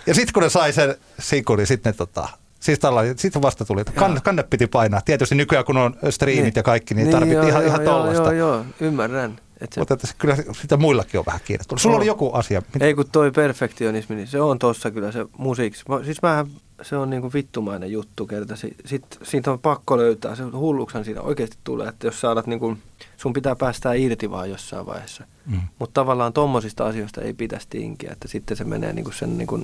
Ja 0.07 0.15
sitten 0.15 0.33
kun 0.33 0.43
ne 0.43 0.49
sai 0.49 0.73
sen 0.73 0.95
sinkun, 1.19 1.59
niin 1.59 1.67
sitten 1.67 1.91
ne 1.91 1.97
tota, 1.97 2.29
siis 2.61 2.79
tällainen, 2.79 3.19
sitten 3.19 3.43
vasta 3.43 3.65
tuli, 3.65 3.81
että 3.81 3.93
kanne, 3.93 4.21
kanne 4.21 4.43
piti 4.43 4.67
painaa. 4.67 5.01
Tietysti 5.01 5.35
nykyään 5.35 5.65
kun 5.65 5.77
on 5.77 5.97
striimit 6.11 6.57
ja 6.57 6.63
kaikki, 6.63 6.95
niin, 6.95 7.11
tarvittiin 7.11 7.37
joo, 7.37 7.49
ihan, 7.49 7.63
joo, 7.63 7.69
ihan 7.73 7.85
joo, 7.85 7.95
tollasta. 7.99 8.33
Joo, 8.33 8.55
joo, 8.55 8.65
ymmärrän. 8.81 9.39
Että 9.61 9.75
se 9.75 9.81
Mutta 9.81 9.95
että 9.95 10.09
kyllä 10.19 10.37
sitä 10.61 10.77
muillakin 10.77 11.19
on 11.21 11.27
vähän 11.27 11.41
kiire. 11.45 11.65
tullut. 11.69 11.81
Sulla 11.81 11.95
On. 11.95 11.99
oli 12.01 12.07
joku 12.07 12.33
asia. 12.33 12.63
Mitä- 12.75 12.85
Ei 12.85 12.95
kun 12.95 13.05
toi 13.13 13.31
perfektionismi, 13.31 14.17
niin 14.17 14.29
se 14.29 14.41
on 14.41 14.59
tossa 14.59 14.91
kyllä 14.91 15.13
se 15.13 15.27
musiikki. 15.39 15.81
Mä- 15.89 16.05
Siis 16.05 16.23
mähän, 16.23 16.47
se 16.83 16.97
on 16.97 17.11
niinku 17.11 17.31
vittumainen 17.35 17.93
juttu 17.93 18.27
kerta. 18.27 18.57
Si- 18.57 18.77
Sit, 18.87 19.05
siitä 19.23 19.53
on 19.53 19.59
pakko 19.59 19.97
löytää, 19.97 20.35
se 20.37 20.43
hulluksen 20.43 21.05
siinä 21.05 21.21
oikeasti 21.21 21.57
tulee, 21.65 21.89
että 21.89 22.07
jos 22.07 22.21
sä 22.21 22.31
alat 22.31 22.47
niinku, 22.47 22.77
sun 23.17 23.33
pitää 23.33 23.57
päästää 23.57 23.95
irti 23.95 24.31
vaan 24.31 24.51
jossain 24.51 24.87
vaiheessa. 24.87 25.25
Mm. 25.47 25.61
Mutta 25.79 26.01
tavallaan 26.01 26.33
tommosista 26.33 26.87
asioista 26.87 27.21
ei 27.21 27.33
pitäisi 27.33 27.67
tinkiä, 27.71 28.11
että 28.13 28.29
sitten 28.29 28.57
se 28.57 28.65
menee 28.65 28.93
niinku 28.93 29.13
sen 29.13 29.39
niinku, 29.39 29.61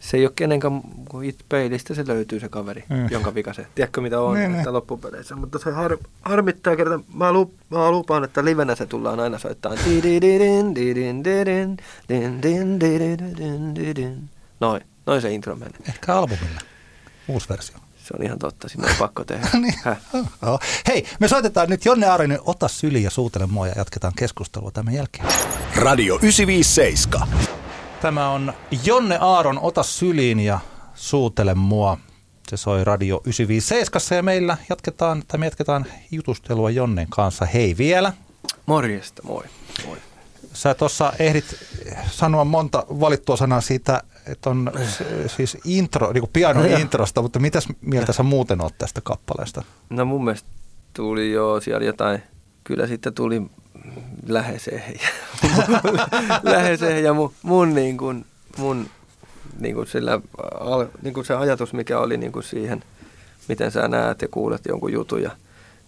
se 0.00 0.16
ei 0.16 0.24
ole 0.24 0.32
kenenkään, 0.36 0.80
kun 1.08 1.24
it 1.24 1.38
peilistä 1.48 1.94
se 1.94 2.06
löytyy 2.06 2.40
se 2.40 2.48
kaveri, 2.48 2.84
Mm. 2.88 2.96
mm. 2.96 3.08
jonka 3.10 3.34
vika 3.34 3.52
se. 3.52 3.66
Tiedätkö 3.74 4.00
mitä 4.00 4.20
on, 4.20 4.34
Niin, 4.34 4.50
että 4.50 4.62
niin. 4.62 4.72
loppupeleissä. 4.74 5.36
Mutta 5.36 5.58
se 5.58 5.70
har, 5.70 5.98
harmittaa 6.22 6.76
kerta. 6.76 7.00
Mä, 7.14 7.32
lup, 7.32 7.52
mä 7.70 7.90
lupaan, 7.90 8.24
että 8.24 8.44
livenä 8.44 8.74
se 8.74 8.86
tullaan 8.86 9.20
aina 9.20 9.38
didin. 13.74 14.28
Noin, 14.60 14.82
noin 15.06 15.22
se 15.22 15.32
intro 15.32 15.56
menee. 15.56 15.78
Ehkä 15.88 16.14
albumilla. 16.14 16.60
Uusi 17.28 17.48
versio. 17.48 17.76
Se 18.04 18.14
on 18.18 18.22
ihan 18.24 18.38
totta, 18.38 18.68
sinne 18.68 18.88
on 18.90 18.96
pakko 18.98 19.24
tehdä. 19.24 19.48
niin. 19.52 19.74
Joo. 20.42 20.58
Hei, 20.88 21.06
me 21.20 21.28
soitetaan 21.28 21.68
nyt 21.68 21.84
Jonne 21.84 22.06
Aarinen, 22.06 22.38
ota 22.44 22.68
syli 22.68 23.02
ja 23.02 23.10
suutele 23.10 23.46
mua 23.46 23.66
ja 23.66 23.72
jatketaan 23.76 24.12
keskustelua 24.16 24.70
tämän 24.70 24.94
jälkeen. 24.94 25.26
Radio 25.76 26.14
957. 26.22 27.28
Tämä 28.02 28.30
on 28.30 28.52
Jonne 28.84 29.18
Aaron, 29.20 29.58
ota 29.58 29.82
syliin 29.82 30.40
ja 30.40 30.58
suutele 30.94 31.54
mua. 31.54 31.98
Se 32.48 32.56
soi 32.56 32.84
Radio 32.84 33.20
957 33.24 34.16
ja 34.16 34.22
meillä 34.22 34.56
jatketaan, 34.70 35.22
tai 35.28 35.38
me 35.38 35.46
jatketaan 35.46 35.86
jutustelua 36.10 36.70
Jonnen 36.70 37.06
kanssa. 37.10 37.44
Hei 37.44 37.76
vielä. 37.78 38.12
Morjesta, 38.66 39.22
moi. 39.22 39.44
moi. 39.86 39.96
Sä 40.52 40.74
tuossa 40.74 41.12
ehdit 41.18 41.44
sanoa 42.10 42.44
monta 42.44 42.86
valittua 42.88 43.36
sanaa 43.36 43.60
siitä, 43.60 44.02
että 44.26 44.50
on 44.50 44.72
siis 45.26 45.58
intro, 45.64 46.12
niin 46.12 46.22
kuin 46.22 46.30
pianon 46.32 46.70
Joo. 46.70 46.78
introsta, 46.78 47.22
mutta 47.22 47.38
mitäs 47.38 47.68
mieltä 47.80 48.12
sä 48.12 48.22
muuten 48.22 48.60
oot 48.60 48.78
tästä 48.78 49.00
kappaleesta? 49.00 49.62
No 49.90 50.04
mun 50.04 50.24
mielestä 50.24 50.48
tuli 50.92 51.32
jo 51.32 51.60
siellä 51.60 51.86
jotain, 51.86 52.22
kyllä 52.64 52.86
sitten 52.86 53.14
tuli 53.14 53.42
lähesee 54.26 54.98
lähesee 56.42 57.00
ja 57.00 57.14
mun, 57.14 57.32
mun, 57.42 57.74
niin 57.74 57.96
kuin, 57.96 58.24
mun 58.56 58.88
niin 59.58 59.74
kuin 59.74 59.86
sillä, 59.86 60.20
niin 61.02 61.14
kuin 61.14 61.26
se 61.26 61.34
ajatus, 61.34 61.72
mikä 61.72 61.98
oli 61.98 62.16
niin 62.16 62.32
kuin 62.32 62.42
siihen, 62.42 62.84
miten 63.48 63.70
sä 63.70 63.88
näet 63.88 64.22
ja 64.22 64.28
kuulet 64.28 64.66
jonkun 64.66 64.92
jutun 64.92 65.22
ja 65.22 65.30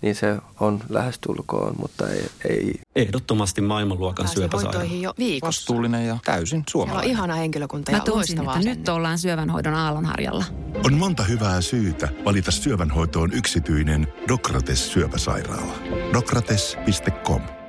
niin 0.02 0.14
se 0.14 0.36
on 0.60 0.80
lähestulkoon, 0.88 1.74
mutta 1.78 2.08
ei... 2.08 2.26
ei. 2.48 2.80
Ehdottomasti 2.96 3.60
maailmanluokan 3.60 4.28
syöpäsairaala. 4.28 4.84
jo 4.84 5.14
viikossa. 5.18 5.46
Vastuullinen 5.46 6.06
ja 6.06 6.18
täysin 6.24 6.64
suomalainen. 6.70 7.04
Siellä 7.04 7.20
on 7.22 7.28
ihana 7.28 7.34
henkilökunta 7.34 7.92
Mä 7.92 7.98
ja 7.98 8.04
tunsin, 8.04 8.38
että 8.38 8.52
loistavaa 8.52 8.74
nyt 8.74 8.88
ollaan 8.88 9.18
syövänhoidon 9.18 9.74
aallonharjalla. 9.74 10.44
On 10.86 10.94
monta 10.94 11.22
hyvää 11.22 11.60
syytä 11.60 12.08
valita 12.24 12.50
syövänhoitoon 12.50 13.32
yksityinen 13.32 14.08
Dokrates 14.28 14.92
syöpäsairaala. 14.92 15.74
Dokrates.com 16.12 17.59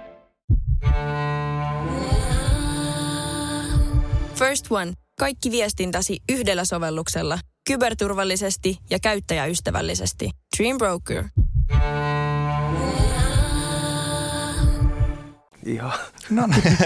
First 4.52 4.72
One. 4.72 4.94
Kaikki 5.20 5.52
viestintäsi 5.52 6.20
yhdellä 6.30 6.66
sovelluksella. 6.66 7.40
Kyberturvallisesti 7.68 8.78
ja 8.90 9.00
käyttäjäystävällisesti. 9.00 10.30
Dream 10.58 10.78
Broker. 10.78 11.24
Ihan. 15.66 16.00
No 16.30 16.48
niin. 16.48 16.78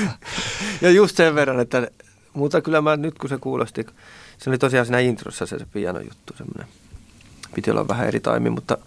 ja 0.82 0.90
just 0.90 1.16
sen 1.16 1.34
verran, 1.34 1.60
että 1.60 1.88
mutta 2.32 2.60
kyllä 2.60 2.80
mä 2.80 2.96
nyt 2.96 3.18
kun 3.18 3.28
se 3.28 3.38
kuulosti, 3.38 3.86
se 4.38 4.50
oli 4.50 4.58
tosiaan 4.58 4.86
siinä 4.86 4.98
introssa 4.98 5.46
se, 5.46 5.58
se 5.58 5.66
piano 5.72 6.00
juttu 6.00 6.34
semmoinen. 6.36 6.66
Piti 7.54 7.70
olla 7.70 7.88
vähän 7.88 8.08
eri 8.08 8.20
taimi, 8.20 8.50
mutta 8.50 8.78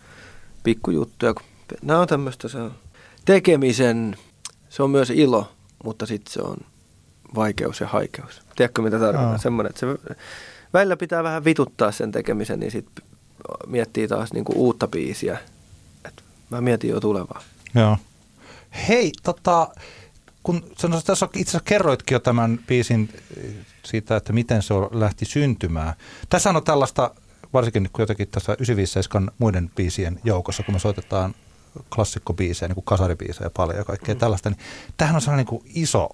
pikkujuttuja. 0.64 1.34
Nämä 1.82 2.00
on 2.00 2.08
tämmöistä 2.08 2.48
se 2.48 2.58
on 2.58 2.76
tekemisen, 3.26 4.18
se 4.70 4.84
on 4.84 4.90
myös 4.90 5.10
ilo, 5.10 5.52
mutta 5.84 6.06
sitten 6.06 6.34
se 6.34 6.42
on 6.42 6.58
vaikeus 7.36 7.80
ja 7.80 7.88
haikeus. 7.88 8.42
Tiedätkö 8.56 8.82
mitä 8.82 9.00
tarkoitan? 9.00 9.40
Semmoinen, 9.40 9.70
että 9.70 9.80
se 9.80 10.16
välillä 10.74 10.98
pitää 10.98 11.24
vähän 11.24 11.46
vituttaa 11.46 11.92
sen 11.92 12.12
tekemisen, 12.12 12.60
niin 12.60 12.72
sitten 12.72 13.06
miettii 13.68 14.08
taas 14.08 14.34
niinku 14.34 14.54
uutta 14.56 14.88
biisiä. 14.88 15.38
Et 16.06 16.24
mä 16.50 16.62
mietin 16.62 16.90
jo 16.90 17.00
tulevaa. 17.00 17.42
Joo. 17.76 17.98
Hei, 18.88 19.12
tota, 19.24 19.70
kun 20.44 20.64
sanoisin, 20.78 21.08
tässä 21.08 21.26
itse 21.26 21.50
asiassa 21.52 21.66
kerroitkin 21.66 22.16
jo 22.16 22.20
tämän 22.20 22.60
biisin 22.68 23.10
eh, 23.38 23.54
siitä, 23.84 24.16
että 24.16 24.34
miten 24.34 24.62
se 24.62 24.74
lähti 24.92 25.26
syntymään. 25.26 25.94
Tässä 26.30 26.50
on 26.50 26.64
tällaista, 26.64 27.12
varsinkin 27.54 27.90
kun 27.94 28.02
jotenkin 28.02 28.28
tässä 28.28 28.54
957 28.54 29.32
muiden 29.38 29.70
biisien 29.76 30.20
joukossa, 30.24 30.64
kun 30.64 30.76
me 30.76 30.80
soitetaan 30.80 31.36
klassikkobiisejä, 31.96 32.68
niin 32.68 32.76
kuin 32.76 32.86
kasaribiisejä 32.86 33.50
paljon 33.50 33.78
ja 33.78 33.84
kaikkea 33.84 34.16
mm. 34.16 34.20
tällaista, 34.20 34.50
niin 34.50 34.60
tämähän 34.98 35.16
on 35.16 35.22
sellainen 35.22 35.46
niin 35.46 35.62
kuin 35.62 35.72
iso 35.76 36.10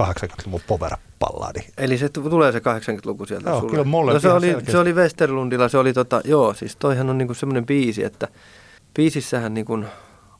80-luvun 0.00 0.60
power-palladi. 0.66 1.60
Eli 1.78 1.98
se 1.98 2.08
tulee 2.08 2.52
se 2.52 2.58
80-luku 2.58 3.26
sieltä 3.26 3.50
Joo, 3.50 3.58
sulle. 3.60 3.70
kyllä 3.70 3.84
mulle 3.84 4.12
no, 4.12 4.20
se, 4.20 4.32
oli, 4.32 4.46
selkeästi. 4.46 4.72
se 4.72 4.78
oli 4.78 4.92
Westerlundilla, 4.92 5.68
se 5.68 5.78
oli 5.78 5.92
tota, 5.92 6.20
joo, 6.24 6.54
siis 6.54 6.76
toihan 6.76 7.10
on 7.10 7.18
niinku 7.18 7.34
semmoinen 7.34 7.66
biisi, 7.66 8.04
että 8.04 8.28
biisissähän 8.94 9.54
niinku 9.54 9.84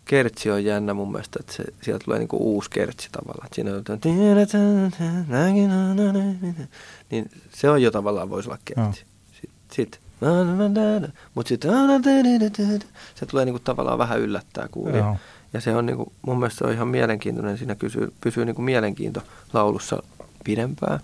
kertsi 0.05 0.51
on 0.51 0.65
jännä 0.65 0.95
mun 0.95 1.13
mielestä, 1.13 1.39
että 1.41 1.53
se, 1.53 1.65
sieltä 1.83 2.05
tulee 2.05 2.19
niinku 2.19 2.37
uusi 2.37 2.71
kertsi 2.71 3.09
tavallaan. 3.13 3.47
Että 3.47 3.55
siinä 3.55 3.71
on 3.71 3.77
jotain, 3.77 4.01
niin 7.11 7.31
se 7.55 7.71
on 7.71 7.83
jo 7.83 7.91
tavallaan 7.91 8.31
voisi 8.31 8.49
olla 8.49 8.59
kertsi. 8.65 9.05
Sitten 9.33 9.59
sit, 9.73 10.01
mutta 11.35 11.49
sitten 11.49 11.71
se 13.15 13.27
tulee 13.27 13.45
niinku 13.45 13.59
tavallaan 13.59 13.99
vähän 13.99 14.21
yllättää 14.21 14.69
kuulia. 14.71 14.97
Joo. 14.97 15.17
Ja 15.53 15.61
se 15.61 15.77
on 15.77 15.87
niinku, 15.87 16.13
mun 16.23 16.39
mielestä 16.39 16.59
se 16.59 16.65
on 16.65 16.73
ihan 16.73 16.89
mielenkiintoinen, 16.89 17.59
siinä 17.59 17.75
kysyy, 17.75 18.13
pysyy 18.21 18.45
niinku 18.45 18.63
mielenkiinto 18.63 19.23
laulussa 19.53 20.03
pidempään. 20.45 21.01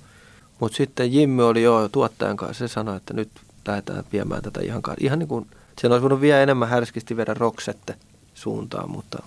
Mutta 0.61 0.77
sitten 0.77 1.13
Jimmy 1.13 1.47
oli 1.47 1.63
jo 1.63 1.89
tuottajan 1.93 2.37
kanssa, 2.37 2.69
se 2.69 2.73
sanoi, 2.73 2.97
että 2.97 3.15
nyt 3.15 3.29
lähdetään 3.67 4.05
viemään 4.13 4.43
tätä 4.43 4.61
ihan, 4.61 4.83
ka- 4.83 4.95
ihan 5.01 5.19
niin 5.19 5.29
kuin, 5.29 5.47
sen 5.81 5.93
olisi 5.93 6.03
voinut 6.03 6.21
vielä 6.21 6.43
enemmän 6.43 6.69
härskisti 6.69 7.17
viedä 7.17 7.35
roksette 7.35 7.95
suuntaan, 8.35 8.91
mutta 8.91 9.23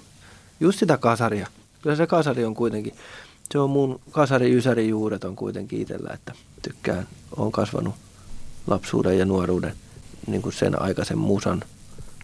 just 0.60 0.80
sitä 0.80 0.98
kasaria. 0.98 1.48
Kyllä 1.82 1.96
se 1.96 2.08
kasari 2.08 2.46
on 2.46 2.54
kuitenkin, 2.54 2.94
se 3.52 3.60
on 3.60 3.70
mun 3.70 4.02
kasari 4.12 4.56
ysäri 4.58 4.90
juuret 4.90 5.24
on 5.24 5.36
kuitenkin 5.36 5.82
itsellä, 5.82 6.10
että 6.14 6.34
tykkään, 6.62 7.08
on 7.38 7.52
kasvanut 7.52 7.96
lapsuuden 8.68 9.20
ja 9.20 9.26
nuoruuden 9.26 9.76
niin 10.28 10.42
kuin 10.42 10.54
sen 10.54 10.82
aikaisen 10.82 11.18
musan 11.18 11.64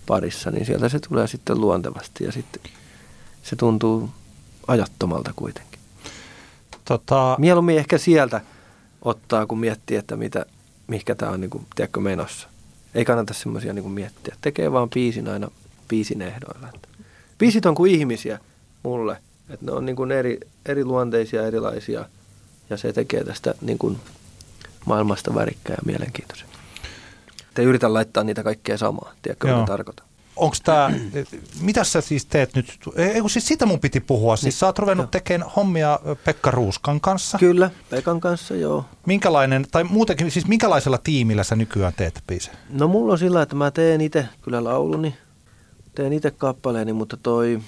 parissa, 0.05 0.51
niin 0.51 0.65
sieltä 0.65 0.89
se 0.89 0.99
tulee 0.99 1.27
sitten 1.27 1.61
luontevasti 1.61 2.23
ja 2.23 2.31
sitten 2.31 2.61
se 3.43 3.55
tuntuu 3.55 4.09
ajattomalta 4.67 5.33
kuitenkin. 5.35 5.79
Tota, 6.85 7.35
Mieluummin 7.39 7.77
ehkä 7.77 7.97
sieltä 7.97 8.41
ottaa, 9.01 9.45
kun 9.45 9.59
miettii, 9.59 9.97
että 9.97 10.15
mitä, 10.15 10.45
mihinkä 10.87 11.15
tämä 11.15 11.31
on, 11.31 11.41
niin 11.41 11.49
kuin, 11.49 11.65
tiedätkö, 11.75 11.99
menossa. 11.99 12.47
Ei 12.95 13.05
kannata 13.05 13.33
semmoisia 13.33 13.73
niin 13.73 13.91
miettiä. 13.91 14.35
Tekee 14.41 14.71
vaan 14.71 14.89
biisin 14.89 15.27
aina 15.27 15.51
biisin 15.87 16.21
ehdoilla. 16.21 16.67
Biisit 17.37 17.65
on 17.65 17.75
kuin 17.75 17.91
ihmisiä 17.91 18.39
mulle. 18.83 19.17
Että 19.49 19.65
ne 19.65 19.71
on 19.71 19.85
niin 19.85 19.95
kuin 19.95 20.11
eri, 20.11 20.39
eri 20.65 20.85
luonteisia, 20.85 21.47
erilaisia. 21.47 22.05
Ja 22.69 22.77
se 22.77 22.93
tekee 22.93 23.23
tästä 23.23 23.55
niin 23.61 23.77
kuin 23.77 23.99
maailmasta 24.87 25.35
värikkää 25.35 25.73
ja 25.73 25.81
mielenkiintoisen. 25.85 26.47
Te 27.53 27.63
yritä 27.63 27.93
laittaa 27.93 28.23
niitä 28.23 28.43
kaikkea 28.43 28.77
samaa. 28.77 29.13
Tiedätkö, 29.21 29.47
Joo. 29.47 29.59
mitä 29.59 29.71
tarkoitan? 29.71 30.07
onko 30.35 30.55
tämä, 30.63 30.91
mitä 31.61 31.83
sä 31.83 32.01
siis 32.01 32.25
teet 32.25 32.55
nyt? 32.55 32.77
Ei 32.95 33.21
kun 33.21 33.29
siis 33.29 33.47
sitä 33.47 33.65
mun 33.65 33.79
piti 33.79 33.99
puhua. 33.99 34.35
Siis 34.35 34.43
Niin. 34.43 34.51
sä 34.51 34.65
oot 34.65 34.79
ruvennut 34.79 35.03
Joo. 35.03 35.11
tekemään 35.11 35.51
hommia 35.55 35.99
Pekka 36.23 36.51
Ruuskan 36.51 37.01
kanssa. 37.01 37.37
Kyllä, 37.37 37.71
Pekan 37.89 38.19
kanssa 38.19 38.55
joo. 38.55 38.85
Minkälainen, 39.05 39.65
tai 39.71 39.83
muutenkin, 39.83 40.31
siis 40.31 40.47
minkälaisella 40.47 40.97
tiimillä 40.97 41.43
sä 41.43 41.55
nykyään 41.55 41.93
teet 41.97 42.23
biisejä? 42.27 42.57
No 42.69 42.87
mulla 42.87 43.11
on 43.13 43.19
sillä, 43.19 43.41
että 43.41 43.55
mä 43.55 43.71
teen 43.71 44.01
itse 44.01 44.25
kyllä 44.41 44.63
lauluni, 44.63 45.15
teen 45.95 46.13
itse 46.13 46.31
kappaleeni, 46.31 46.93
mutta 46.93 47.17
toi, 47.17 47.59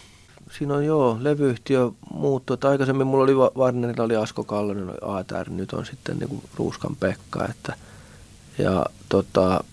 siinä 0.58 0.74
on 0.74 0.86
joo, 0.86 1.18
levyyhtiö 1.22 1.92
muuttuu. 2.14 2.54
Että 2.54 2.70
aikaisemmin 2.70 3.08
mulla 3.08 3.24
oli 3.24 3.34
Warnerilla 3.56 4.04
oli 4.04 4.16
Asko 4.16 4.44
Kallonen, 4.44 4.90
oli 4.90 4.98
ATR, 5.02 5.50
nyt 5.50 5.74
on 5.74 5.86
sitten 5.86 6.18
niinku 6.18 6.44
Ruuskan 6.56 6.96
Pekka. 6.96 7.46
Että, 7.50 7.74
ja 8.58 8.86
tota, 9.10 9.64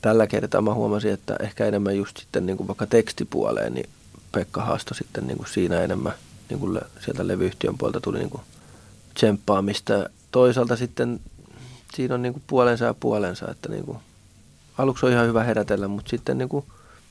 tällä 0.00 0.26
kertaa 0.26 0.60
mä 0.60 0.74
huomasin, 0.74 1.12
että 1.12 1.36
ehkä 1.40 1.66
enemmän 1.66 1.96
just 1.96 2.16
sitten 2.16 2.46
niinku 2.46 2.66
vaikka 2.66 2.86
tekstipuoleen, 2.86 3.74
niin 3.74 3.90
Pekka 4.32 4.64
haastoi 4.64 4.96
sitten 4.96 5.26
niinku 5.26 5.44
siinä 5.44 5.80
enemmän, 5.80 6.12
niinku 6.48 6.74
le, 6.74 6.80
sieltä 7.04 7.26
levyyhtiön 7.26 7.78
puolelta 7.78 8.00
tuli 8.00 8.18
niinku 8.18 8.40
tsemppaamista. 9.14 10.10
Toisaalta 10.30 10.76
sitten 10.76 11.20
siinä 11.94 12.14
on 12.14 12.22
niinku 12.22 12.42
puolensa 12.46 12.84
ja 12.84 12.94
puolensa, 12.94 13.50
että 13.50 13.68
niinku, 13.68 13.96
aluksi 14.78 15.06
on 15.06 15.12
ihan 15.12 15.26
hyvä 15.26 15.44
herätellä, 15.44 15.88
mutta 15.88 16.10
sitten 16.10 16.38
niinku, 16.38 16.64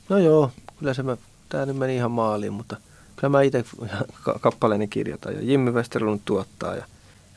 no 0.09 0.17
joo, 0.17 0.51
kyllä 0.79 0.93
se 0.93 1.03
mä, 1.03 1.17
tää 1.49 1.65
nyt 1.65 1.77
meni 1.77 1.95
ihan 1.95 2.11
maaliin, 2.11 2.53
mutta 2.53 2.77
kyllä 3.15 3.29
mä 3.29 3.41
itse 3.41 3.65
ka- 4.23 4.39
kappaleeni 4.41 4.87
kirjoitan 4.87 5.33
ja 5.33 5.41
Jimmy 5.41 5.71
Westerlund 5.71 6.19
tuottaa 6.25 6.75
ja 6.75 6.85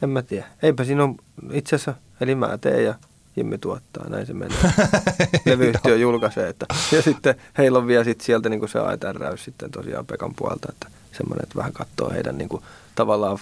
en 0.02 0.10
mä 0.10 0.22
tiedä. 0.22 0.46
Eipä 0.62 0.84
siinä 0.84 1.04
on 1.04 1.16
itse 1.52 1.76
asiassa, 1.76 1.94
eli 2.20 2.34
mä 2.34 2.58
teen 2.58 2.84
ja 2.84 2.94
Jimmy 3.36 3.58
tuottaa, 3.58 4.08
näin 4.08 4.26
se 4.26 4.34
menee. 4.34 4.58
Levyyhtiö 5.46 5.96
julkaisee, 5.96 6.48
että, 6.48 6.66
ja 6.92 7.02
sitten 7.02 7.34
heillä 7.58 7.78
on 7.78 7.86
vielä 7.86 8.04
sit 8.04 8.20
sieltä 8.20 8.48
niinku 8.48 8.66
se 8.66 8.78
ATR-räys 8.78 9.44
sitten 9.44 9.70
tosiaan 9.70 10.06
Pekan 10.06 10.34
puolta, 10.34 10.68
että 10.70 10.88
semmoinen, 11.12 11.42
että 11.42 11.56
vähän 11.56 11.72
katsoo 11.72 12.10
heidän 12.10 12.38
niinku, 12.38 12.62
tavallaan 12.94 13.38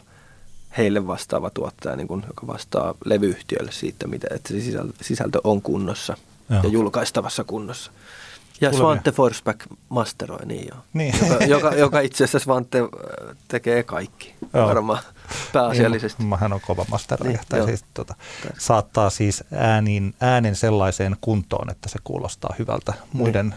heille 0.78 1.06
vastaava 1.06 1.50
tuottaja, 1.50 1.96
niin 1.96 2.08
kuin, 2.08 2.24
joka 2.26 2.46
vastaa 2.46 2.94
levyyhtiölle 3.04 3.72
siitä, 3.72 4.06
mitä, 4.06 4.26
että 4.30 4.48
se 4.48 4.60
sisältö, 5.02 5.40
on 5.44 5.62
kunnossa 5.62 6.16
Joo. 6.50 6.60
ja 6.62 6.68
julkaistavassa 6.68 7.44
kunnossa. 7.44 7.90
Ja 8.60 8.72
Svante 8.72 9.12
Forsback 9.12 9.60
masteroi, 9.88 10.46
niin 10.46 10.68
joo. 10.72 10.80
Niin. 10.92 11.14
Joka, 11.30 11.44
joka, 11.44 11.74
joka 11.74 12.00
itse 12.00 12.24
asiassa 12.24 12.38
Svante 12.38 12.78
äh, 12.78 13.36
tekee 13.48 13.82
kaikki 13.82 14.34
Joo. 14.54 14.66
varmaan 14.68 15.02
pääasiallisesti. 15.52 16.22
Niin, 16.22 16.38
hän 16.38 16.52
on 16.52 16.60
kova 16.66 16.84
masteroija. 16.90 17.36
Niin, 17.36 17.46
tai 17.48 17.58
joo. 17.58 17.66
siis, 17.66 17.84
tota, 17.94 18.14
saattaa 18.58 19.10
siis 19.10 19.44
äänin, 19.52 20.14
äänen 20.20 20.56
sellaiseen 20.56 21.16
kuntoon, 21.20 21.70
että 21.70 21.88
se 21.88 21.98
kuulostaa 22.04 22.54
hyvältä 22.58 22.92
muiden 23.12 23.54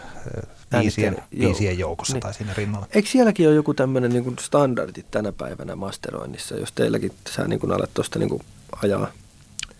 niin. 0.72 0.82
biisien, 0.82 1.18
biisien 1.40 1.80
joukossa 1.80 2.14
Niin. 2.14 2.22
tai 2.22 2.34
siinä 2.34 2.54
rinnalla. 2.54 2.88
Eikö 2.94 3.10
sielläkin 3.10 3.48
ole 3.48 3.56
joku 3.56 3.74
tämmöinen 3.74 4.12
niin 4.12 4.36
standardit 4.40 5.12
tänä 5.12 5.32
päivänä 5.32 5.76
masteroinnissa, 5.76 6.56
jos 6.56 6.72
teilläkin 6.72 7.12
sä 7.30 7.48
niin 7.48 7.72
alat 7.72 7.94
tuosta 7.94 8.20
niin 8.20 8.42
ajaa? 8.84 9.08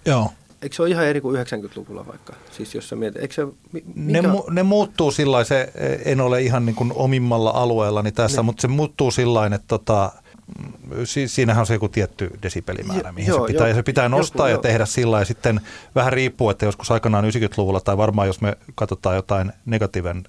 Joo. 0.06 0.32
Eikö 0.62 0.76
se 0.76 0.82
ole 0.82 0.90
ihan 0.90 1.06
eri 1.06 1.22
kuin 1.22 1.46
90-luvulla 1.46 2.08
vaikka? 2.08 2.34
Siis 2.52 2.76
jos 2.76 2.90
sä 2.90 2.96
mietit, 2.96 3.22
eikö 3.22 3.34
se, 3.34 3.46
mi- 3.72 3.84
Ne, 3.96 4.22
mikä, 4.22 4.28
mu, 4.28 4.44
ne 4.52 4.64
muuttuu 4.64 5.12
sillä 5.12 5.44
se 5.44 5.72
en 6.06 6.22
ole 6.22 6.42
ihan 6.42 6.66
niin 6.66 6.76
kuin 6.76 6.92
omimmalla 6.96 7.50
alueellani 7.50 8.12
tässä, 8.12 8.38
Niin. 8.38 8.46
mutta 8.46 8.62
se 8.62 8.68
muuttuu 8.68 9.12
sillä 9.12 9.46
että 9.46 9.60
tota, 9.68 10.12
mm, 10.60 10.74
si, 11.06 11.28
siinähän 11.28 11.60
on 11.62 11.68
se 11.68 11.74
joku 11.74 11.90
tietty 11.90 12.32
desibelimäärä, 12.44 13.10
Jo- 13.10 13.14
mihin 13.14 13.28
joo, 13.30 13.40
se 13.48 13.48
pitää, 13.48 13.68
joo. 13.68 13.70
ja 13.70 13.76
se 13.76 13.84
pitää 13.84 14.10
nostaa 14.10 14.48
Joku, 14.48 14.50
ja 14.50 14.56
joo. 14.56 14.62
tehdä 14.62 14.86
sillä 14.86 15.12
lailla. 15.12 15.26
Sitten 15.26 15.62
vähän 15.96 16.14
riippuu, 16.14 16.50
että 16.50 16.66
joskus 16.66 16.92
aikanaan 16.92 17.26
90-luvulla 17.26 17.80
tai 17.80 17.98
varmaan 17.98 18.28
jos 18.28 18.42
me 18.42 18.58
katsotaan 18.76 19.16
jotain 19.16 19.52
negatiiven 19.66 20.24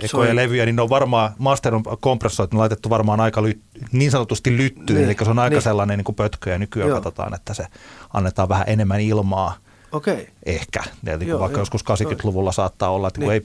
ekoja 0.00 0.36
levyjä, 0.36 0.66
niin 0.66 0.76
ne 0.76 0.82
on 0.82 0.90
varmaan, 0.90 1.32
master 1.38 1.74
on 1.74 1.82
kompressoitu, 2.00 2.56
ne 2.56 2.58
on 2.58 2.60
laitettu 2.60 2.90
varmaan 2.90 3.20
aika 3.20 3.42
ly, 3.42 3.60
niin 3.92 4.10
sanotusti 4.10 4.56
lyttyyn, 4.56 4.96
niin, 4.96 5.04
eli 5.04 5.16
se 5.24 5.30
on 5.30 5.38
aika 5.38 5.54
niin. 5.54 5.62
sellainen 5.62 5.98
niin 5.98 6.04
kuin 6.04 6.16
pötkö, 6.16 6.50
ja 6.50 6.58
nykyään 6.58 6.88
Joo. 6.88 6.96
katsotaan, 6.96 7.34
että 7.34 7.54
se 7.54 7.66
annetaan 8.14 8.48
vähän 8.48 8.64
enemmän 8.68 9.00
ilmaa. 9.00 9.56
Okei. 9.92 10.28
Ehkä. 10.46 10.82
Eli 11.06 11.26
Joo, 11.26 11.40
vaikka 11.40 11.58
jo. 11.58 11.60
joskus 11.60 11.84
80-luvulla 11.84 12.52
saattaa 12.52 12.90
olla, 12.90 13.08
että 13.08 13.20
niin, 13.20 13.32
ei, 13.32 13.42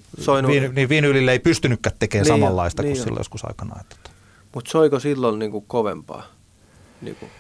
viin, 0.48 0.76
niin 0.76 0.90
viinylille 0.90 1.32
ei 1.32 1.40
pystynytkään 1.40 1.96
tekemään 2.00 2.24
niin, 2.24 2.34
samanlaista 2.34 2.84
niin, 2.84 2.94
kuin 2.94 3.04
silloin 3.04 3.20
joskus 3.20 3.46
aikanaan. 3.46 3.86
Mutta 4.56 4.72
soiko 4.72 5.00
silloin 5.00 5.40
niin 5.40 5.52
kuin 5.52 5.66
kovempaa? 5.68 6.24
Niin 7.02 7.16
kuin 7.16 7.32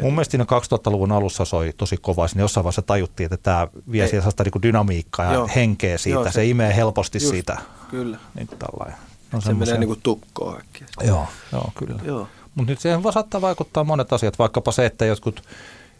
Mun 0.00 0.12
mielestä 0.12 0.30
siinä 0.30 0.44
2000-luvun 0.44 1.12
alussa 1.12 1.44
soi 1.44 1.72
tosi 1.76 1.96
kovaa. 1.96 2.28
Siinä 2.28 2.42
jossain 2.42 2.64
vaiheessa 2.64 2.82
tajuttiin, 2.82 3.24
että 3.24 3.36
tämä 3.36 3.68
vie 3.92 4.08
sieltä 4.08 4.22
sellaista 4.22 4.44
niin 4.44 4.62
dynamiikkaa 4.62 5.26
ja 5.26 5.32
Joo. 5.32 5.48
henkeä 5.56 5.98
siitä. 5.98 6.16
Joo, 6.16 6.24
se, 6.24 6.30
se 6.30 6.46
imee 6.46 6.76
helposti 6.76 7.18
just, 7.18 7.30
siitä. 7.30 7.58
Kyllä. 7.94 8.18
Niin 8.34 8.46
kuin 8.46 8.58
tällainen. 8.58 8.98
No, 9.32 9.40
se 9.40 9.54
menee 9.54 9.78
niin 9.78 9.88
kuin 9.88 10.00
tukkoon 10.02 10.58
äkkiä. 10.58 10.86
Joo, 11.02 11.26
joo 11.52 11.72
kyllä. 11.74 12.26
Mutta 12.54 12.72
nyt 12.72 12.80
siihen 12.80 13.12
saattaa 13.12 13.40
vaikuttaa 13.40 13.84
monet 13.84 14.12
asiat, 14.12 14.38
vaikkapa 14.38 14.72
se, 14.72 14.86
että 14.86 15.04
jotkut 15.04 15.42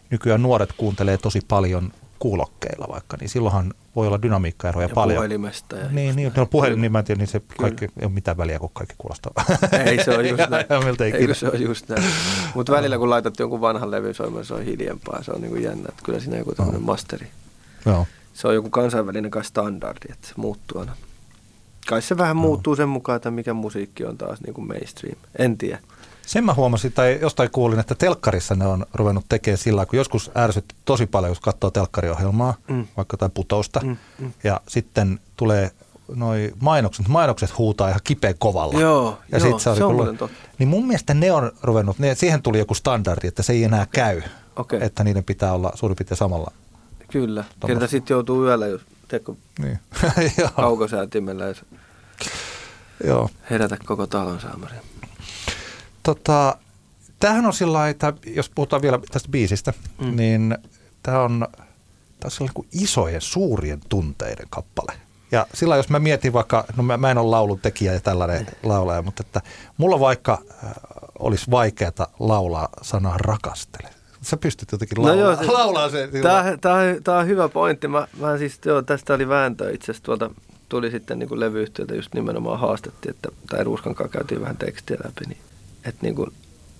nykyään 0.09 0.41
nuoret 0.41 0.73
kuuntelee 0.77 1.17
tosi 1.17 1.39
paljon 1.47 1.91
kuulokkeilla 2.19 2.87
vaikka, 2.89 3.17
niin 3.19 3.29
silloinhan 3.29 3.73
voi 3.95 4.07
olla 4.07 4.21
dynamiikkaeroja 4.21 4.87
ja 4.87 4.93
paljon. 4.93 5.17
puhelimesta. 5.17 5.75
Ja 5.75 5.89
niin, 5.91 6.15
niin, 6.15 6.31
no 6.35 6.45
puhelin, 6.45 6.81
niin 6.81 6.91
mä 6.91 6.99
en 6.99 7.05
tiedä, 7.05 7.19
niin 7.19 7.27
se 7.27 7.41
kaikki, 7.57 7.85
ei 7.85 8.05
ole 8.05 8.11
mitään 8.11 8.37
väliä, 8.37 8.59
kun 8.59 8.69
kaikki 8.73 8.95
kuulostaa. 8.97 9.31
ei 9.85 10.03
se 10.03 10.17
on 10.17 10.29
just 10.29 10.49
näin. 10.49 10.65
ei, 11.13 11.35
se 11.35 11.47
on 11.47 11.61
just 11.61 11.89
näin. 11.89 12.03
Mutta 12.55 12.71
välillä 12.71 12.97
kun 12.97 13.09
laitat 13.09 13.39
jonkun 13.39 13.61
vanhan 13.61 13.91
levyn 13.91 14.13
soimaan, 14.13 14.45
se 14.45 14.53
on 14.53 14.63
hiljempaa. 14.65 15.23
Se 15.23 15.31
on 15.31 15.41
niin 15.41 15.51
kuin 15.51 15.63
jännä, 15.63 15.85
että 15.89 16.03
kyllä 16.03 16.19
siinä 16.19 16.37
joku 16.37 16.55
tämmöinen 16.55 16.81
no. 16.81 16.85
masteri. 16.85 17.27
Joo. 17.85 18.07
Se 18.33 18.47
on 18.47 18.55
joku 18.55 18.69
kansainvälinen 18.69 19.31
kai 19.31 19.45
standardi, 19.45 20.07
että 20.11 20.27
se 20.27 20.33
muuttuu 20.37 20.79
aina. 20.79 20.95
Kai 21.87 22.01
se 22.01 22.17
vähän 22.17 22.37
muuttuu 22.37 22.75
sen 22.75 22.89
mukaan, 22.89 23.15
että 23.15 23.31
mikä 23.31 23.53
musiikki 23.53 24.05
on 24.05 24.17
taas 24.17 24.41
niin 24.41 24.53
kuin 24.53 24.67
mainstream. 24.67 25.15
En 25.37 25.57
tiedä. 25.57 25.79
Sen 26.25 26.45
mä 26.45 26.53
huomasin, 26.53 26.91
tai 26.91 27.17
jostain 27.21 27.51
kuulin, 27.51 27.79
että 27.79 27.95
telkkarissa 27.95 28.55
ne 28.55 28.67
on 28.67 28.85
ruvennut 28.93 29.25
tekemään 29.29 29.57
sillä 29.57 29.85
kun 29.85 29.97
joskus 29.97 30.31
ärsytti 30.37 30.75
tosi 30.85 31.05
paljon, 31.05 31.31
jos 31.31 31.39
katsoo 31.39 31.71
telkkariohjelmaa, 31.71 32.53
mm. 32.67 32.87
vaikka 32.97 33.17
tai 33.17 33.29
putousta, 33.33 33.79
mm, 33.83 33.97
mm. 34.19 34.31
ja 34.43 34.61
sitten 34.67 35.19
tulee 35.37 35.71
noi 36.15 36.53
mainokset, 36.61 37.07
mainokset 37.07 37.57
huutaa 37.57 37.89
ihan 37.89 38.01
kipeä 38.03 38.33
kovalla. 38.39 38.79
Joo, 38.79 39.17
ja 39.31 39.37
joo, 39.37 39.59
se, 39.59 39.75
se 39.75 39.83
on 39.83 39.95
muuten 39.95 40.17
totta. 40.17 40.37
Niin 40.59 40.69
mun 40.69 40.87
mielestä 40.87 41.13
ne 41.13 41.31
on 41.31 41.51
ruvennut, 41.63 41.99
ne, 41.99 42.15
siihen 42.15 42.41
tuli 42.41 42.57
joku 42.57 42.73
standardi, 42.73 43.27
että 43.27 43.43
se 43.43 43.53
ei 43.53 43.63
enää 43.63 43.87
käy, 43.91 44.21
okay. 44.55 44.79
että 44.81 45.03
niiden 45.03 45.23
pitää 45.23 45.53
olla 45.53 45.71
suurin 45.75 45.95
piirtein 45.95 46.17
samalla. 46.17 46.51
Kyllä, 47.11 47.43
kerta 47.67 47.87
sitten 47.87 48.15
joutuu 48.15 48.45
yöllä, 48.45 48.67
jos 48.67 48.81
teko 49.19 49.37
niin. 49.59 49.79
kaukosäätimellä 50.55 51.45
Joo. 53.03 53.29
herätä 53.49 53.77
koko 53.85 54.07
talon 54.07 54.41
saamarin. 54.41 54.79
Tota, 56.03 56.57
tämähän 57.19 57.45
on 57.45 57.53
sillä 57.53 57.89
että 57.89 58.13
jos 58.25 58.49
puhutaan 58.49 58.81
vielä 58.81 58.99
tästä 59.11 59.29
biisistä, 59.29 59.73
mm. 60.01 60.15
niin 60.15 60.57
tämä 61.03 61.19
on, 61.19 61.47
tää 62.19 62.31
on 62.41 62.49
kuin 62.53 62.67
isojen, 62.71 63.21
suurien 63.21 63.79
tunteiden 63.89 64.47
kappale. 64.49 64.93
Ja 65.31 65.47
sillä 65.53 65.75
jos 65.75 65.89
mä 65.89 65.99
mietin 65.99 66.33
vaikka, 66.33 66.65
no 66.77 66.83
mä, 66.83 66.97
mä 66.97 67.11
en 67.11 67.17
ole 67.17 67.29
laulun 67.29 67.59
tekijä 67.59 67.93
ja 67.93 67.99
tällainen 67.99 68.45
mm. 68.45 68.69
laulaja, 68.69 69.01
mutta 69.01 69.23
että 69.25 69.41
mulla 69.77 69.99
vaikka 69.99 70.41
äh, 70.63 70.71
olisi 71.19 71.51
vaikeaa 71.51 72.07
laulaa 72.19 72.69
sanaa 72.81 73.17
rakastele. 73.17 73.94
Sä 74.25 74.37
pystyt 74.37 74.71
jotenkin 74.71 74.97
laulaa, 74.97 75.15
no 75.15 75.21
joo, 75.21 75.35
se, 75.35 75.51
laulaa 75.51 75.89
se. 75.89 76.09
Tämä, 76.21 76.57
tämä, 76.61 76.79
tämä 77.03 77.17
on 77.17 77.27
hyvä 77.27 77.49
pointti. 77.49 77.87
Mä, 77.87 78.07
mä 78.19 78.37
siis, 78.37 78.59
joo, 78.65 78.81
tästä 78.81 79.13
oli 79.13 79.27
vääntö 79.27 79.71
itse 79.71 79.85
asiassa 79.85 80.03
tuolta 80.03 80.29
tuli 80.69 80.91
sitten 80.91 81.19
niin 81.19 81.39
levyyhtiöltä 81.39 81.95
just 81.95 82.13
nimenomaan 82.13 82.59
haastettiin, 82.59 83.15
että, 83.15 83.29
tai 83.49 83.63
Ruuskan 83.63 83.95
kanssa 83.95 84.17
käytiin 84.17 84.41
vähän 84.41 84.57
tekstiä 84.57 84.97
läpi, 85.03 85.25
niin 85.27 85.37
että 85.85 85.99
niin 86.01 86.15
kuin 86.15 86.31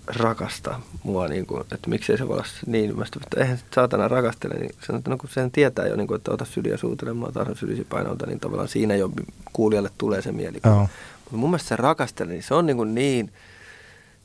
rakasta 0.07 0.79
mua, 1.03 1.27
niin 1.27 1.45
kuin, 1.45 1.61
että 1.61 1.89
miksei 1.89 2.17
se 2.17 2.27
voi 2.27 2.37
olla 2.37 2.45
niin 2.65 2.89
ilmestyvä, 2.89 3.23
että 3.23 3.41
eihän 3.41 3.59
saatana 3.75 4.07
rakastele, 4.07 4.53
niin 4.53 4.75
sanon, 4.87 4.99
että 4.99 5.09
no 5.09 5.17
kun 5.17 5.29
sen 5.29 5.51
tietää 5.51 5.87
jo, 5.87 5.95
niin 5.95 6.07
kuin, 6.07 6.15
että 6.15 6.31
ota 6.31 6.45
syliä 6.45 6.77
suutelemaan, 6.77 7.33
taas 7.33 7.47
sylisi 7.59 7.83
painolta, 7.83 8.25
niin 8.25 8.39
tavallaan 8.39 8.67
siinä 8.67 8.95
jo 8.95 9.11
kuulijalle 9.53 9.91
tulee 9.97 10.21
se 10.21 10.31
mielikuva. 10.31 10.75
Oh. 10.75 10.89
Mutta 11.23 11.37
mun 11.37 11.49
mielestä 11.49 11.69
se 11.69 11.75
rakastele, 11.75 12.31
niin 12.31 12.43
se 12.43 12.53
on 12.53 12.65
niin, 12.65 12.77
kuin 12.77 12.95
niin 12.95 13.31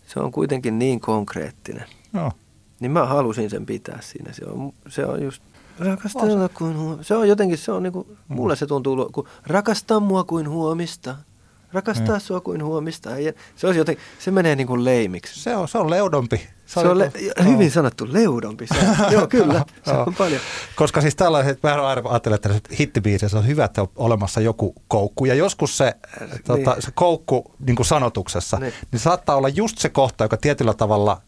se 0.06 0.20
on 0.20 0.33
kuitenkin 0.33 0.78
niin 0.78 1.00
konkreettinen. 1.00 1.85
Oh. 2.24 2.35
Niin 2.80 2.92
mä 2.92 3.06
halusin 3.06 3.50
sen 3.50 3.66
pitää 3.66 3.98
siinä. 4.02 4.32
Se 4.32 4.44
on, 4.44 4.72
se 4.88 5.06
on 5.06 5.22
just 5.22 5.42
rakastella 5.78 6.48
kuin 6.48 6.78
huomista. 6.78 7.04
Se 7.04 7.14
on 7.14 7.28
jotenkin, 7.28 7.58
se 7.58 7.72
on 7.72 7.82
niin 7.82 7.92
kuin, 7.92 8.18
mulle 8.28 8.56
se 8.56 8.66
tuntuu, 8.66 9.10
kun 9.12 9.28
rakastaa 9.46 10.00
mua 10.00 10.24
kuin 10.24 10.48
huomista– 10.48 11.16
Rakastaa 11.72 12.16
mm. 12.16 12.20
sua 12.20 12.40
kuin 12.40 12.64
huomista. 12.64 13.10
Se, 13.56 13.66
olisi 13.66 13.78
joten, 13.78 13.96
se 14.18 14.30
menee 14.30 14.56
niin 14.56 14.66
kuin 14.66 14.84
leimiksi. 14.84 15.40
Se 15.40 15.56
on, 15.56 15.68
se 15.68 15.78
on 15.78 15.90
leudompi. 15.90 16.36
Se, 16.66 16.80
se 16.80 16.88
on 16.88 16.98
le- 16.98 17.12
hyvin 17.44 17.70
sanottu, 17.70 18.06
leudompi. 18.10 18.66
Se, 18.66 18.74
joo, 19.14 19.26
kyllä, 19.26 19.64
se 19.84 19.92
on 19.92 20.14
paljon. 20.14 20.40
Koska 20.76 21.00
siis 21.00 21.16
tällaiset, 21.16 21.62
mä 21.62 21.88
ajattelen, 22.04 22.36
että 22.36 22.48
hittibiiseissä 22.80 23.38
on 23.38 23.46
hyvä, 23.46 23.64
että 23.64 23.82
on 23.82 23.88
olemassa 23.96 24.40
joku 24.40 24.74
koukku. 24.88 25.24
Ja 25.24 25.34
joskus 25.34 25.78
se, 25.78 25.94
niin. 26.20 26.30
tota, 26.46 26.76
se 26.78 26.90
koukku 26.94 27.52
niin 27.66 27.76
kuin 27.76 27.86
sanotuksessa, 27.86 28.58
niin. 28.58 28.72
niin 28.92 29.00
saattaa 29.00 29.36
olla 29.36 29.48
just 29.48 29.78
se 29.78 29.88
kohta, 29.88 30.24
joka 30.24 30.36
tietyllä 30.36 30.74
tavalla 30.74 31.22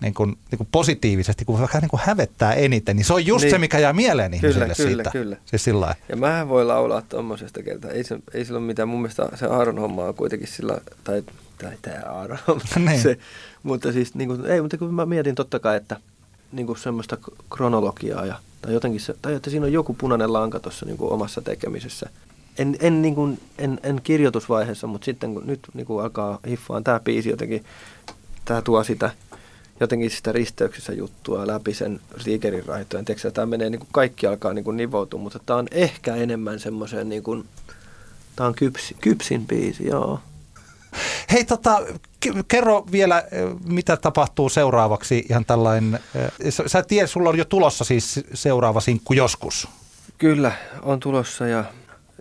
niin 0.00 0.14
kuin, 0.14 0.30
niin 0.50 0.56
kuin 0.56 0.68
positiivisesti, 0.72 1.44
kun 1.44 1.60
vähän 1.60 1.80
niin 1.80 1.90
kuin 1.90 2.00
hävettää 2.04 2.52
eniten, 2.52 2.96
niin 2.96 3.04
se 3.04 3.14
on 3.14 3.26
just 3.26 3.42
niin. 3.42 3.50
se, 3.50 3.58
mikä 3.58 3.78
jää 3.78 3.92
mieleen 3.92 4.30
kyllä, 4.30 4.36
ihmiselle 4.36 4.74
kyllä, 4.74 4.88
siitä. 4.88 5.10
Kyllä. 5.10 5.36
Siis 5.44 5.64
sillä 5.64 5.94
ja 6.08 6.16
mähän 6.16 6.48
voi 6.48 6.64
laulaa 6.64 7.02
tuommoisesta 7.02 7.62
kertaa. 7.62 7.90
Ei, 7.90 8.04
se, 8.04 8.18
ei 8.34 8.44
sillä 8.44 8.58
ole 8.58 8.66
mitään. 8.66 8.88
Mun 8.88 9.00
mielestä 9.02 9.28
se 9.34 9.46
Aaron 9.46 9.78
homma 9.78 10.04
on 10.04 10.14
kuitenkin 10.14 10.48
sillä, 10.48 10.78
tai, 11.04 11.22
tai 11.58 11.72
tämä 11.82 12.02
Aaron 12.06 12.38
niin. 12.76 13.00
se, 13.00 13.18
mutta 13.62 13.92
siis 13.92 14.14
niin 14.14 14.28
kuin, 14.28 14.46
ei, 14.46 14.60
mutta 14.60 14.78
kun 14.78 14.94
mä 14.94 15.06
mietin 15.06 15.34
totta 15.34 15.58
kai, 15.58 15.76
että 15.76 15.96
niin 16.52 16.66
kuin 16.66 16.78
semmoista 16.78 17.18
kronologiaa 17.50 18.26
ja, 18.26 18.34
tai 18.62 18.72
jotenkin 18.72 19.00
se, 19.00 19.14
tai 19.22 19.34
että 19.34 19.50
siinä 19.50 19.66
on 19.66 19.72
joku 19.72 19.94
punainen 19.94 20.32
lanka 20.32 20.60
tuossa 20.60 20.86
niin 20.86 20.98
kuin 20.98 21.12
omassa 21.12 21.42
tekemisessä. 21.42 22.10
En, 22.58 22.76
en, 22.80 23.02
niin 23.02 23.14
kuin, 23.14 23.40
en, 23.58 23.80
en 23.82 24.00
kirjoitusvaiheessa, 24.04 24.86
mutta 24.86 25.04
sitten 25.04 25.34
kun 25.34 25.46
nyt 25.46 25.60
niin 25.74 25.86
kuin 25.86 26.04
alkaa 26.04 26.38
hiffaan 26.48 26.84
tämä 26.84 27.00
biisi 27.00 27.30
jotenkin, 27.30 27.64
tämä 28.44 28.62
tuo 28.62 28.84
sitä 28.84 29.10
jotenkin 29.80 30.10
sitä 30.10 30.32
risteyksessä 30.32 30.92
juttua 30.92 31.46
läpi 31.46 31.74
sen 31.74 32.00
Riegerin 32.26 32.66
raitojen. 32.66 33.04
Tiedätkö, 33.04 33.30
tämä 33.30 33.46
menee 33.46 33.70
niin 33.70 33.78
kuin 33.78 33.88
kaikki 33.92 34.26
alkaa 34.26 34.52
niin 34.52 34.64
kuin 34.64 34.76
nivoutua, 34.76 35.20
mutta 35.20 35.38
tämä 35.46 35.58
on 35.58 35.66
ehkä 35.70 36.14
enemmän 36.14 36.60
semmoiseen 36.60 37.08
niin 37.08 37.22
kuin, 37.22 37.44
tämä 38.36 38.46
on 38.46 38.54
kypsi, 38.54 38.96
kypsin 39.00 39.46
biisi, 39.46 39.86
joo. 39.86 40.20
Hei 41.32 41.44
tota, 41.44 41.82
kerro 42.48 42.84
vielä, 42.92 43.24
mitä 43.64 43.96
tapahtuu 43.96 44.48
seuraavaksi 44.48 45.26
ihan 45.30 45.44
tällainen, 45.44 45.98
sä 46.66 46.82
tiedät, 46.82 47.10
sulla 47.10 47.28
on 47.28 47.38
jo 47.38 47.44
tulossa 47.44 47.84
siis 47.84 48.20
seuraava 48.34 48.80
sinkku 48.80 49.12
joskus. 49.12 49.68
Kyllä, 50.18 50.52
on 50.82 51.00
tulossa 51.00 51.46
ja 51.46 51.64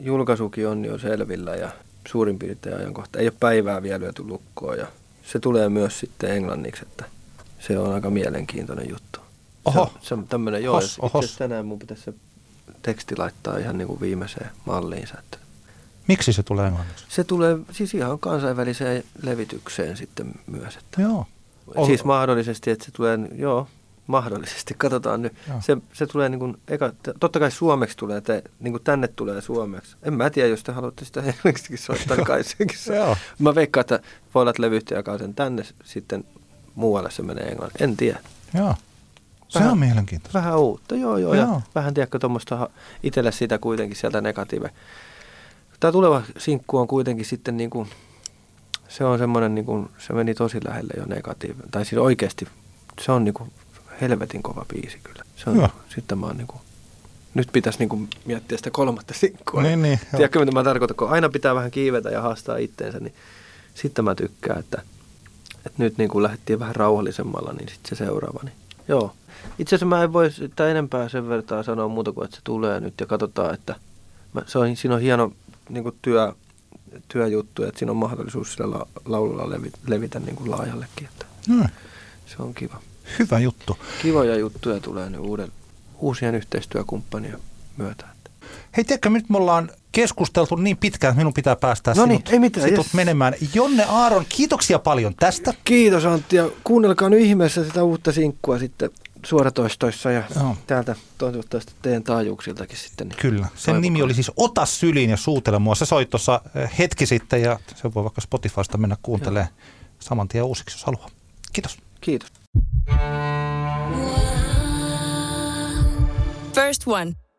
julkaisukin 0.02 0.68
on 0.68 0.86
jo 0.86 0.98
selvillä 0.98 1.56
ja 1.56 1.70
suurin 2.08 2.40
piirtein 2.40 2.78
ajankohta. 2.78 3.20
Ei 3.20 3.26
ole 3.26 3.34
päivää 3.40 3.84
vielä 3.84 4.00
lyöty 4.00 4.24
lukkoon 4.24 4.78
ja 4.78 4.88
se 5.24 5.40
tulee 5.40 5.70
myös 5.70 6.00
sitten 6.00 6.32
englanniksi, 6.32 6.82
että– 6.82 7.06
se 7.60 7.80
on 7.80 7.94
aika 7.94 8.10
mielenkiintoinen 8.10 8.90
juttu. 8.90 9.20
Oho. 9.66 9.92
Se, 10.02 10.08
se 10.08 10.14
on 10.14 10.28
tämmöinen, 10.28 10.64
joo, 10.64 10.76
ohos, 10.76 11.00
ohos. 11.00 11.38
tänään 11.38 11.66
mun 11.66 11.80
pitäisi 11.80 12.04
se 12.04 12.14
teksti 12.82 13.18
laittaa 13.18 13.58
ihan 13.58 13.78
niin 13.78 13.88
kuin 13.88 14.02
viimeiseen 14.02 14.50
malliinsa. 14.66 15.16
Että 15.20 15.38
Miksi 16.08 16.34
se 16.34 16.44
tulee 16.44 16.68
englanniksi? 16.68 17.06
Se 17.10 17.24
tulee 17.24 17.58
siis 17.72 17.94
ihan 17.94 18.20
kansainväliseen 18.20 19.04
levitykseen 19.22 19.98
sitten 19.98 20.32
myös. 20.48 20.76
Että 20.76 21.02
joo. 21.02 21.26
Ol... 21.76 21.86
Siis 21.86 22.04
mahdollisesti, 22.04 22.72
että 22.72 22.86
se 22.86 22.92
tulee, 22.92 23.20
joo, 23.36 23.68
mahdollisesti, 24.08 24.74
katsotaan 24.78 25.22
nyt. 25.22 25.34
Se, 25.60 25.78
se 25.94 26.08
tulee 26.08 26.30
niin 26.30 26.40
kuin, 26.40 26.58
eka, 26.68 26.94
totta 27.20 27.40
kai 27.40 27.52
suomeksi 27.52 27.98
tulee, 27.98 28.22
te, 28.22 28.44
niin 28.60 28.74
kuin 28.74 28.84
tänne 28.84 29.08
tulee 29.08 29.42
suomeksi. 29.42 29.96
En 30.04 30.14
mä 30.14 30.30
tiedä, 30.30 30.50
jos 30.50 30.64
te 30.64 30.72
haluatte 30.72 31.06
sitä 31.06 31.20
englanniksi 31.30 31.78
soittaa, 31.78 32.18
niin 32.18 32.26
kai 32.26 32.44
sekin 32.58 32.80
Mä 33.40 33.56
veikkaan, 33.56 33.82
että 33.82 34.00
voi 34.36 34.42
olla, 34.42 34.54
että 34.78 35.18
sen 35.18 35.34
tänne 35.34 35.64
sitten 35.84 36.26
muualle 36.80 37.12
se 37.12 37.24
menee 37.24 37.46
englannin. 37.46 37.84
En 37.84 37.98
tiedä. 37.98 38.20
Joo. 38.54 38.76
Se 39.48 39.60
vähän, 39.60 39.72
on 39.72 39.80
mielenkiintoista. 39.80 40.40
Vähän 40.40 40.60
uutta, 40.60 40.96
joo 40.96 41.18
joo. 41.18 41.34
joo. 41.34 41.54
Ja 41.54 41.62
vähän 41.76 41.94
tiedätkö 41.94 42.20
tuommoista 42.20 42.70
itselle 43.04 43.32
sitä 43.32 43.58
kuitenkin 43.58 43.98
sieltä 43.98 44.22
negatiive. 44.22 44.70
Tämä 45.80 45.92
tuleva 45.92 46.24
sinkku 46.38 46.78
on 46.78 46.88
kuitenkin 46.88 47.26
sitten 47.26 47.58
niin 47.58 47.70
kuin, 47.70 47.90
se 48.88 49.06
on 49.06 49.20
semmoinen, 49.20 49.56
niin 49.56 49.66
kuin, 49.66 49.90
se 49.98 50.14
meni 50.14 50.34
tosi 50.34 50.60
lähelle 50.68 50.94
jo 50.98 51.06
negatiivinen. 51.06 51.72
Tai 51.72 51.86
siis 51.86 52.02
oikeasti, 52.02 52.48
se 53.02 53.12
on 53.12 53.24
niin 53.24 53.34
kuin 53.34 53.52
helvetin 54.02 54.44
kova 54.44 54.66
biisi 54.74 55.00
kyllä. 55.04 55.24
Se 55.36 55.50
on, 55.50 55.56
joo. 55.56 55.70
sitten 55.96 56.18
mä 56.18 56.26
oon 56.26 56.38
niin 56.38 56.48
kuin, 56.48 56.62
nyt 57.34 57.50
pitäisi 57.54 57.80
niin 57.80 57.90
kuin 57.90 58.10
miettiä 58.26 58.58
sitä 58.58 58.72
kolmatta 58.72 59.14
sinkkua. 59.14 59.62
Niin, 59.62 59.82
niin, 59.82 60.00
Tiedätkö, 60.12 60.40
mitä 60.40 60.52
mä 60.52 60.64
tarkoitan, 60.64 60.98
kun 60.98 61.10
aina 61.10 61.30
pitää 61.30 61.56
vähän 61.56 61.72
kiivetä 61.72 62.10
ja 62.10 62.22
haastaa 62.22 62.58
itteensä, 62.58 63.00
niin 63.00 63.14
sitten 63.74 64.06
mä 64.06 64.16
tykkään, 64.16 64.60
että– 64.60 64.82
et 65.70 65.78
nyt 65.78 65.98
niin 65.98 66.10
kuin 66.10 66.24
lähdettiin 66.24 66.60
vähän 66.60 66.76
rauhallisemmalla, 66.76 67.54
niin 67.54 67.70
sitten 67.70 67.90
se 67.90 68.06
seuraava. 68.06 68.40
Niin, 68.44 68.56
joo. 68.88 69.14
Itse 69.60 69.76
asiassa 69.76 69.86
mä 69.86 70.04
en 70.04 70.14
voi 70.14 70.32
sitä 70.32 70.68
enempää 70.68 71.10
sen 71.10 71.30
vertaa 71.30 71.64
sanoa 71.64 71.88
muuta 71.88 72.12
kuin, 72.12 72.26
että 72.26 72.36
se 72.38 72.42
tulee 72.44 72.80
nyt 72.80 72.94
ja 73.00 73.06
katsotaan, 73.06 73.54
että 73.54 73.76
mä, 74.34 74.42
se 74.48 74.60
on, 74.60 74.76
siinä 74.76 74.96
on 74.96 75.02
hieno 75.02 75.32
niin 75.70 75.84
kuin 75.84 75.96
työ 76.02 76.34
työjuttu, 77.08 77.64
että 77.64 77.80
siinä 77.80 77.92
on 77.92 77.98
mahdollisuus 77.98 78.54
sillä 78.54 78.72
la- 78.72 78.88
laululla 79.06 79.50
levi, 79.50 79.72
levitä 79.88 80.20
niin 80.20 80.36
kuin 80.36 80.52
laajallekin. 80.52 81.08
Että 81.08 81.26
Hmm. 81.48 81.70
se 82.26 82.36
on 82.40 82.54
kiva. 82.54 82.80
Hyvä 83.20 83.40
juttu. 83.40 83.78
Kivoja 84.02 84.36
juttuja 84.36 84.80
tulee 84.80 85.10
nyt 85.10 85.20
uuden, 85.20 85.52
uusien 86.00 86.36
yhteistyökumppanien 86.36 87.40
myötä. 87.78 88.06
Hei, 88.78 88.84
tiedätkö, 88.84 89.10
nyt 89.10 89.30
me 89.30 89.38
ollaan 89.38 89.70
keskusteltu 89.92 90.56
niin 90.56 90.78
pitkään, 90.78 91.12
että 91.12 91.18
minun 91.18 91.34
pitää 91.34 91.56
päästää 91.56 91.94
No 91.94 92.06
niin, 92.06 92.18
sinut, 92.18 92.34
ei 92.34 92.40
mitään, 92.40 92.68
sinut 92.70 92.86
yes. 92.86 92.94
menemään. 92.94 93.34
Jonne 93.54 93.84
Aaron, 93.90 94.26
kiitoksia 94.30 94.80
paljon 94.80 95.16
tästä. 95.16 95.54
Kiitos 95.64 96.06
Antti 96.06 96.36
ja 96.36 96.50
kuunnelkaa 96.64 97.10
nyt 97.10 97.20
ihmeessä 97.20 97.66
sitä 97.66 97.84
uutta 97.84 98.12
sinkkua 98.12 98.60
sitten 98.60 98.90
suoratoistoissa 99.26 100.12
ja 100.12 100.24
Joo. 100.36 100.58
täältä 100.68 100.96
toivottavasti 101.18 101.74
teidän 101.82 102.04
taajuuksiltakin 102.04 102.78
sitten. 102.78 103.08
Niin 103.08 103.18
Kyllä. 103.20 103.46
Sen 103.46 103.52
toivokaa. 103.66 103.82
nimi 103.82 104.02
oli 104.02 104.14
siis 104.14 104.32
Ota 104.38 104.66
syliin 104.66 105.10
ja 105.10 105.18
suutele 105.18 105.60
mua. 105.60 105.76
Se 105.76 105.86
soi 105.86 106.06
tuossa 106.06 106.42
eh, 106.56 106.72
hetki 106.80 107.06
sitten 107.06 107.42
ja 107.42 107.60
se 107.76 107.94
voi 107.94 108.04
vaikka 108.04 108.22
Spotifysta 108.22 108.78
mennä 108.78 108.98
kuuntelemaan 109.02 109.54
saman 110.00 110.28
tien 110.28 110.44
uusiksi, 110.44 110.78
jos 110.78 110.84
haluaa. 110.84 111.10
Kiitos. 111.54 111.78
Kiitos. 112.02 112.30
First 116.56 116.84
One. 116.88 117.14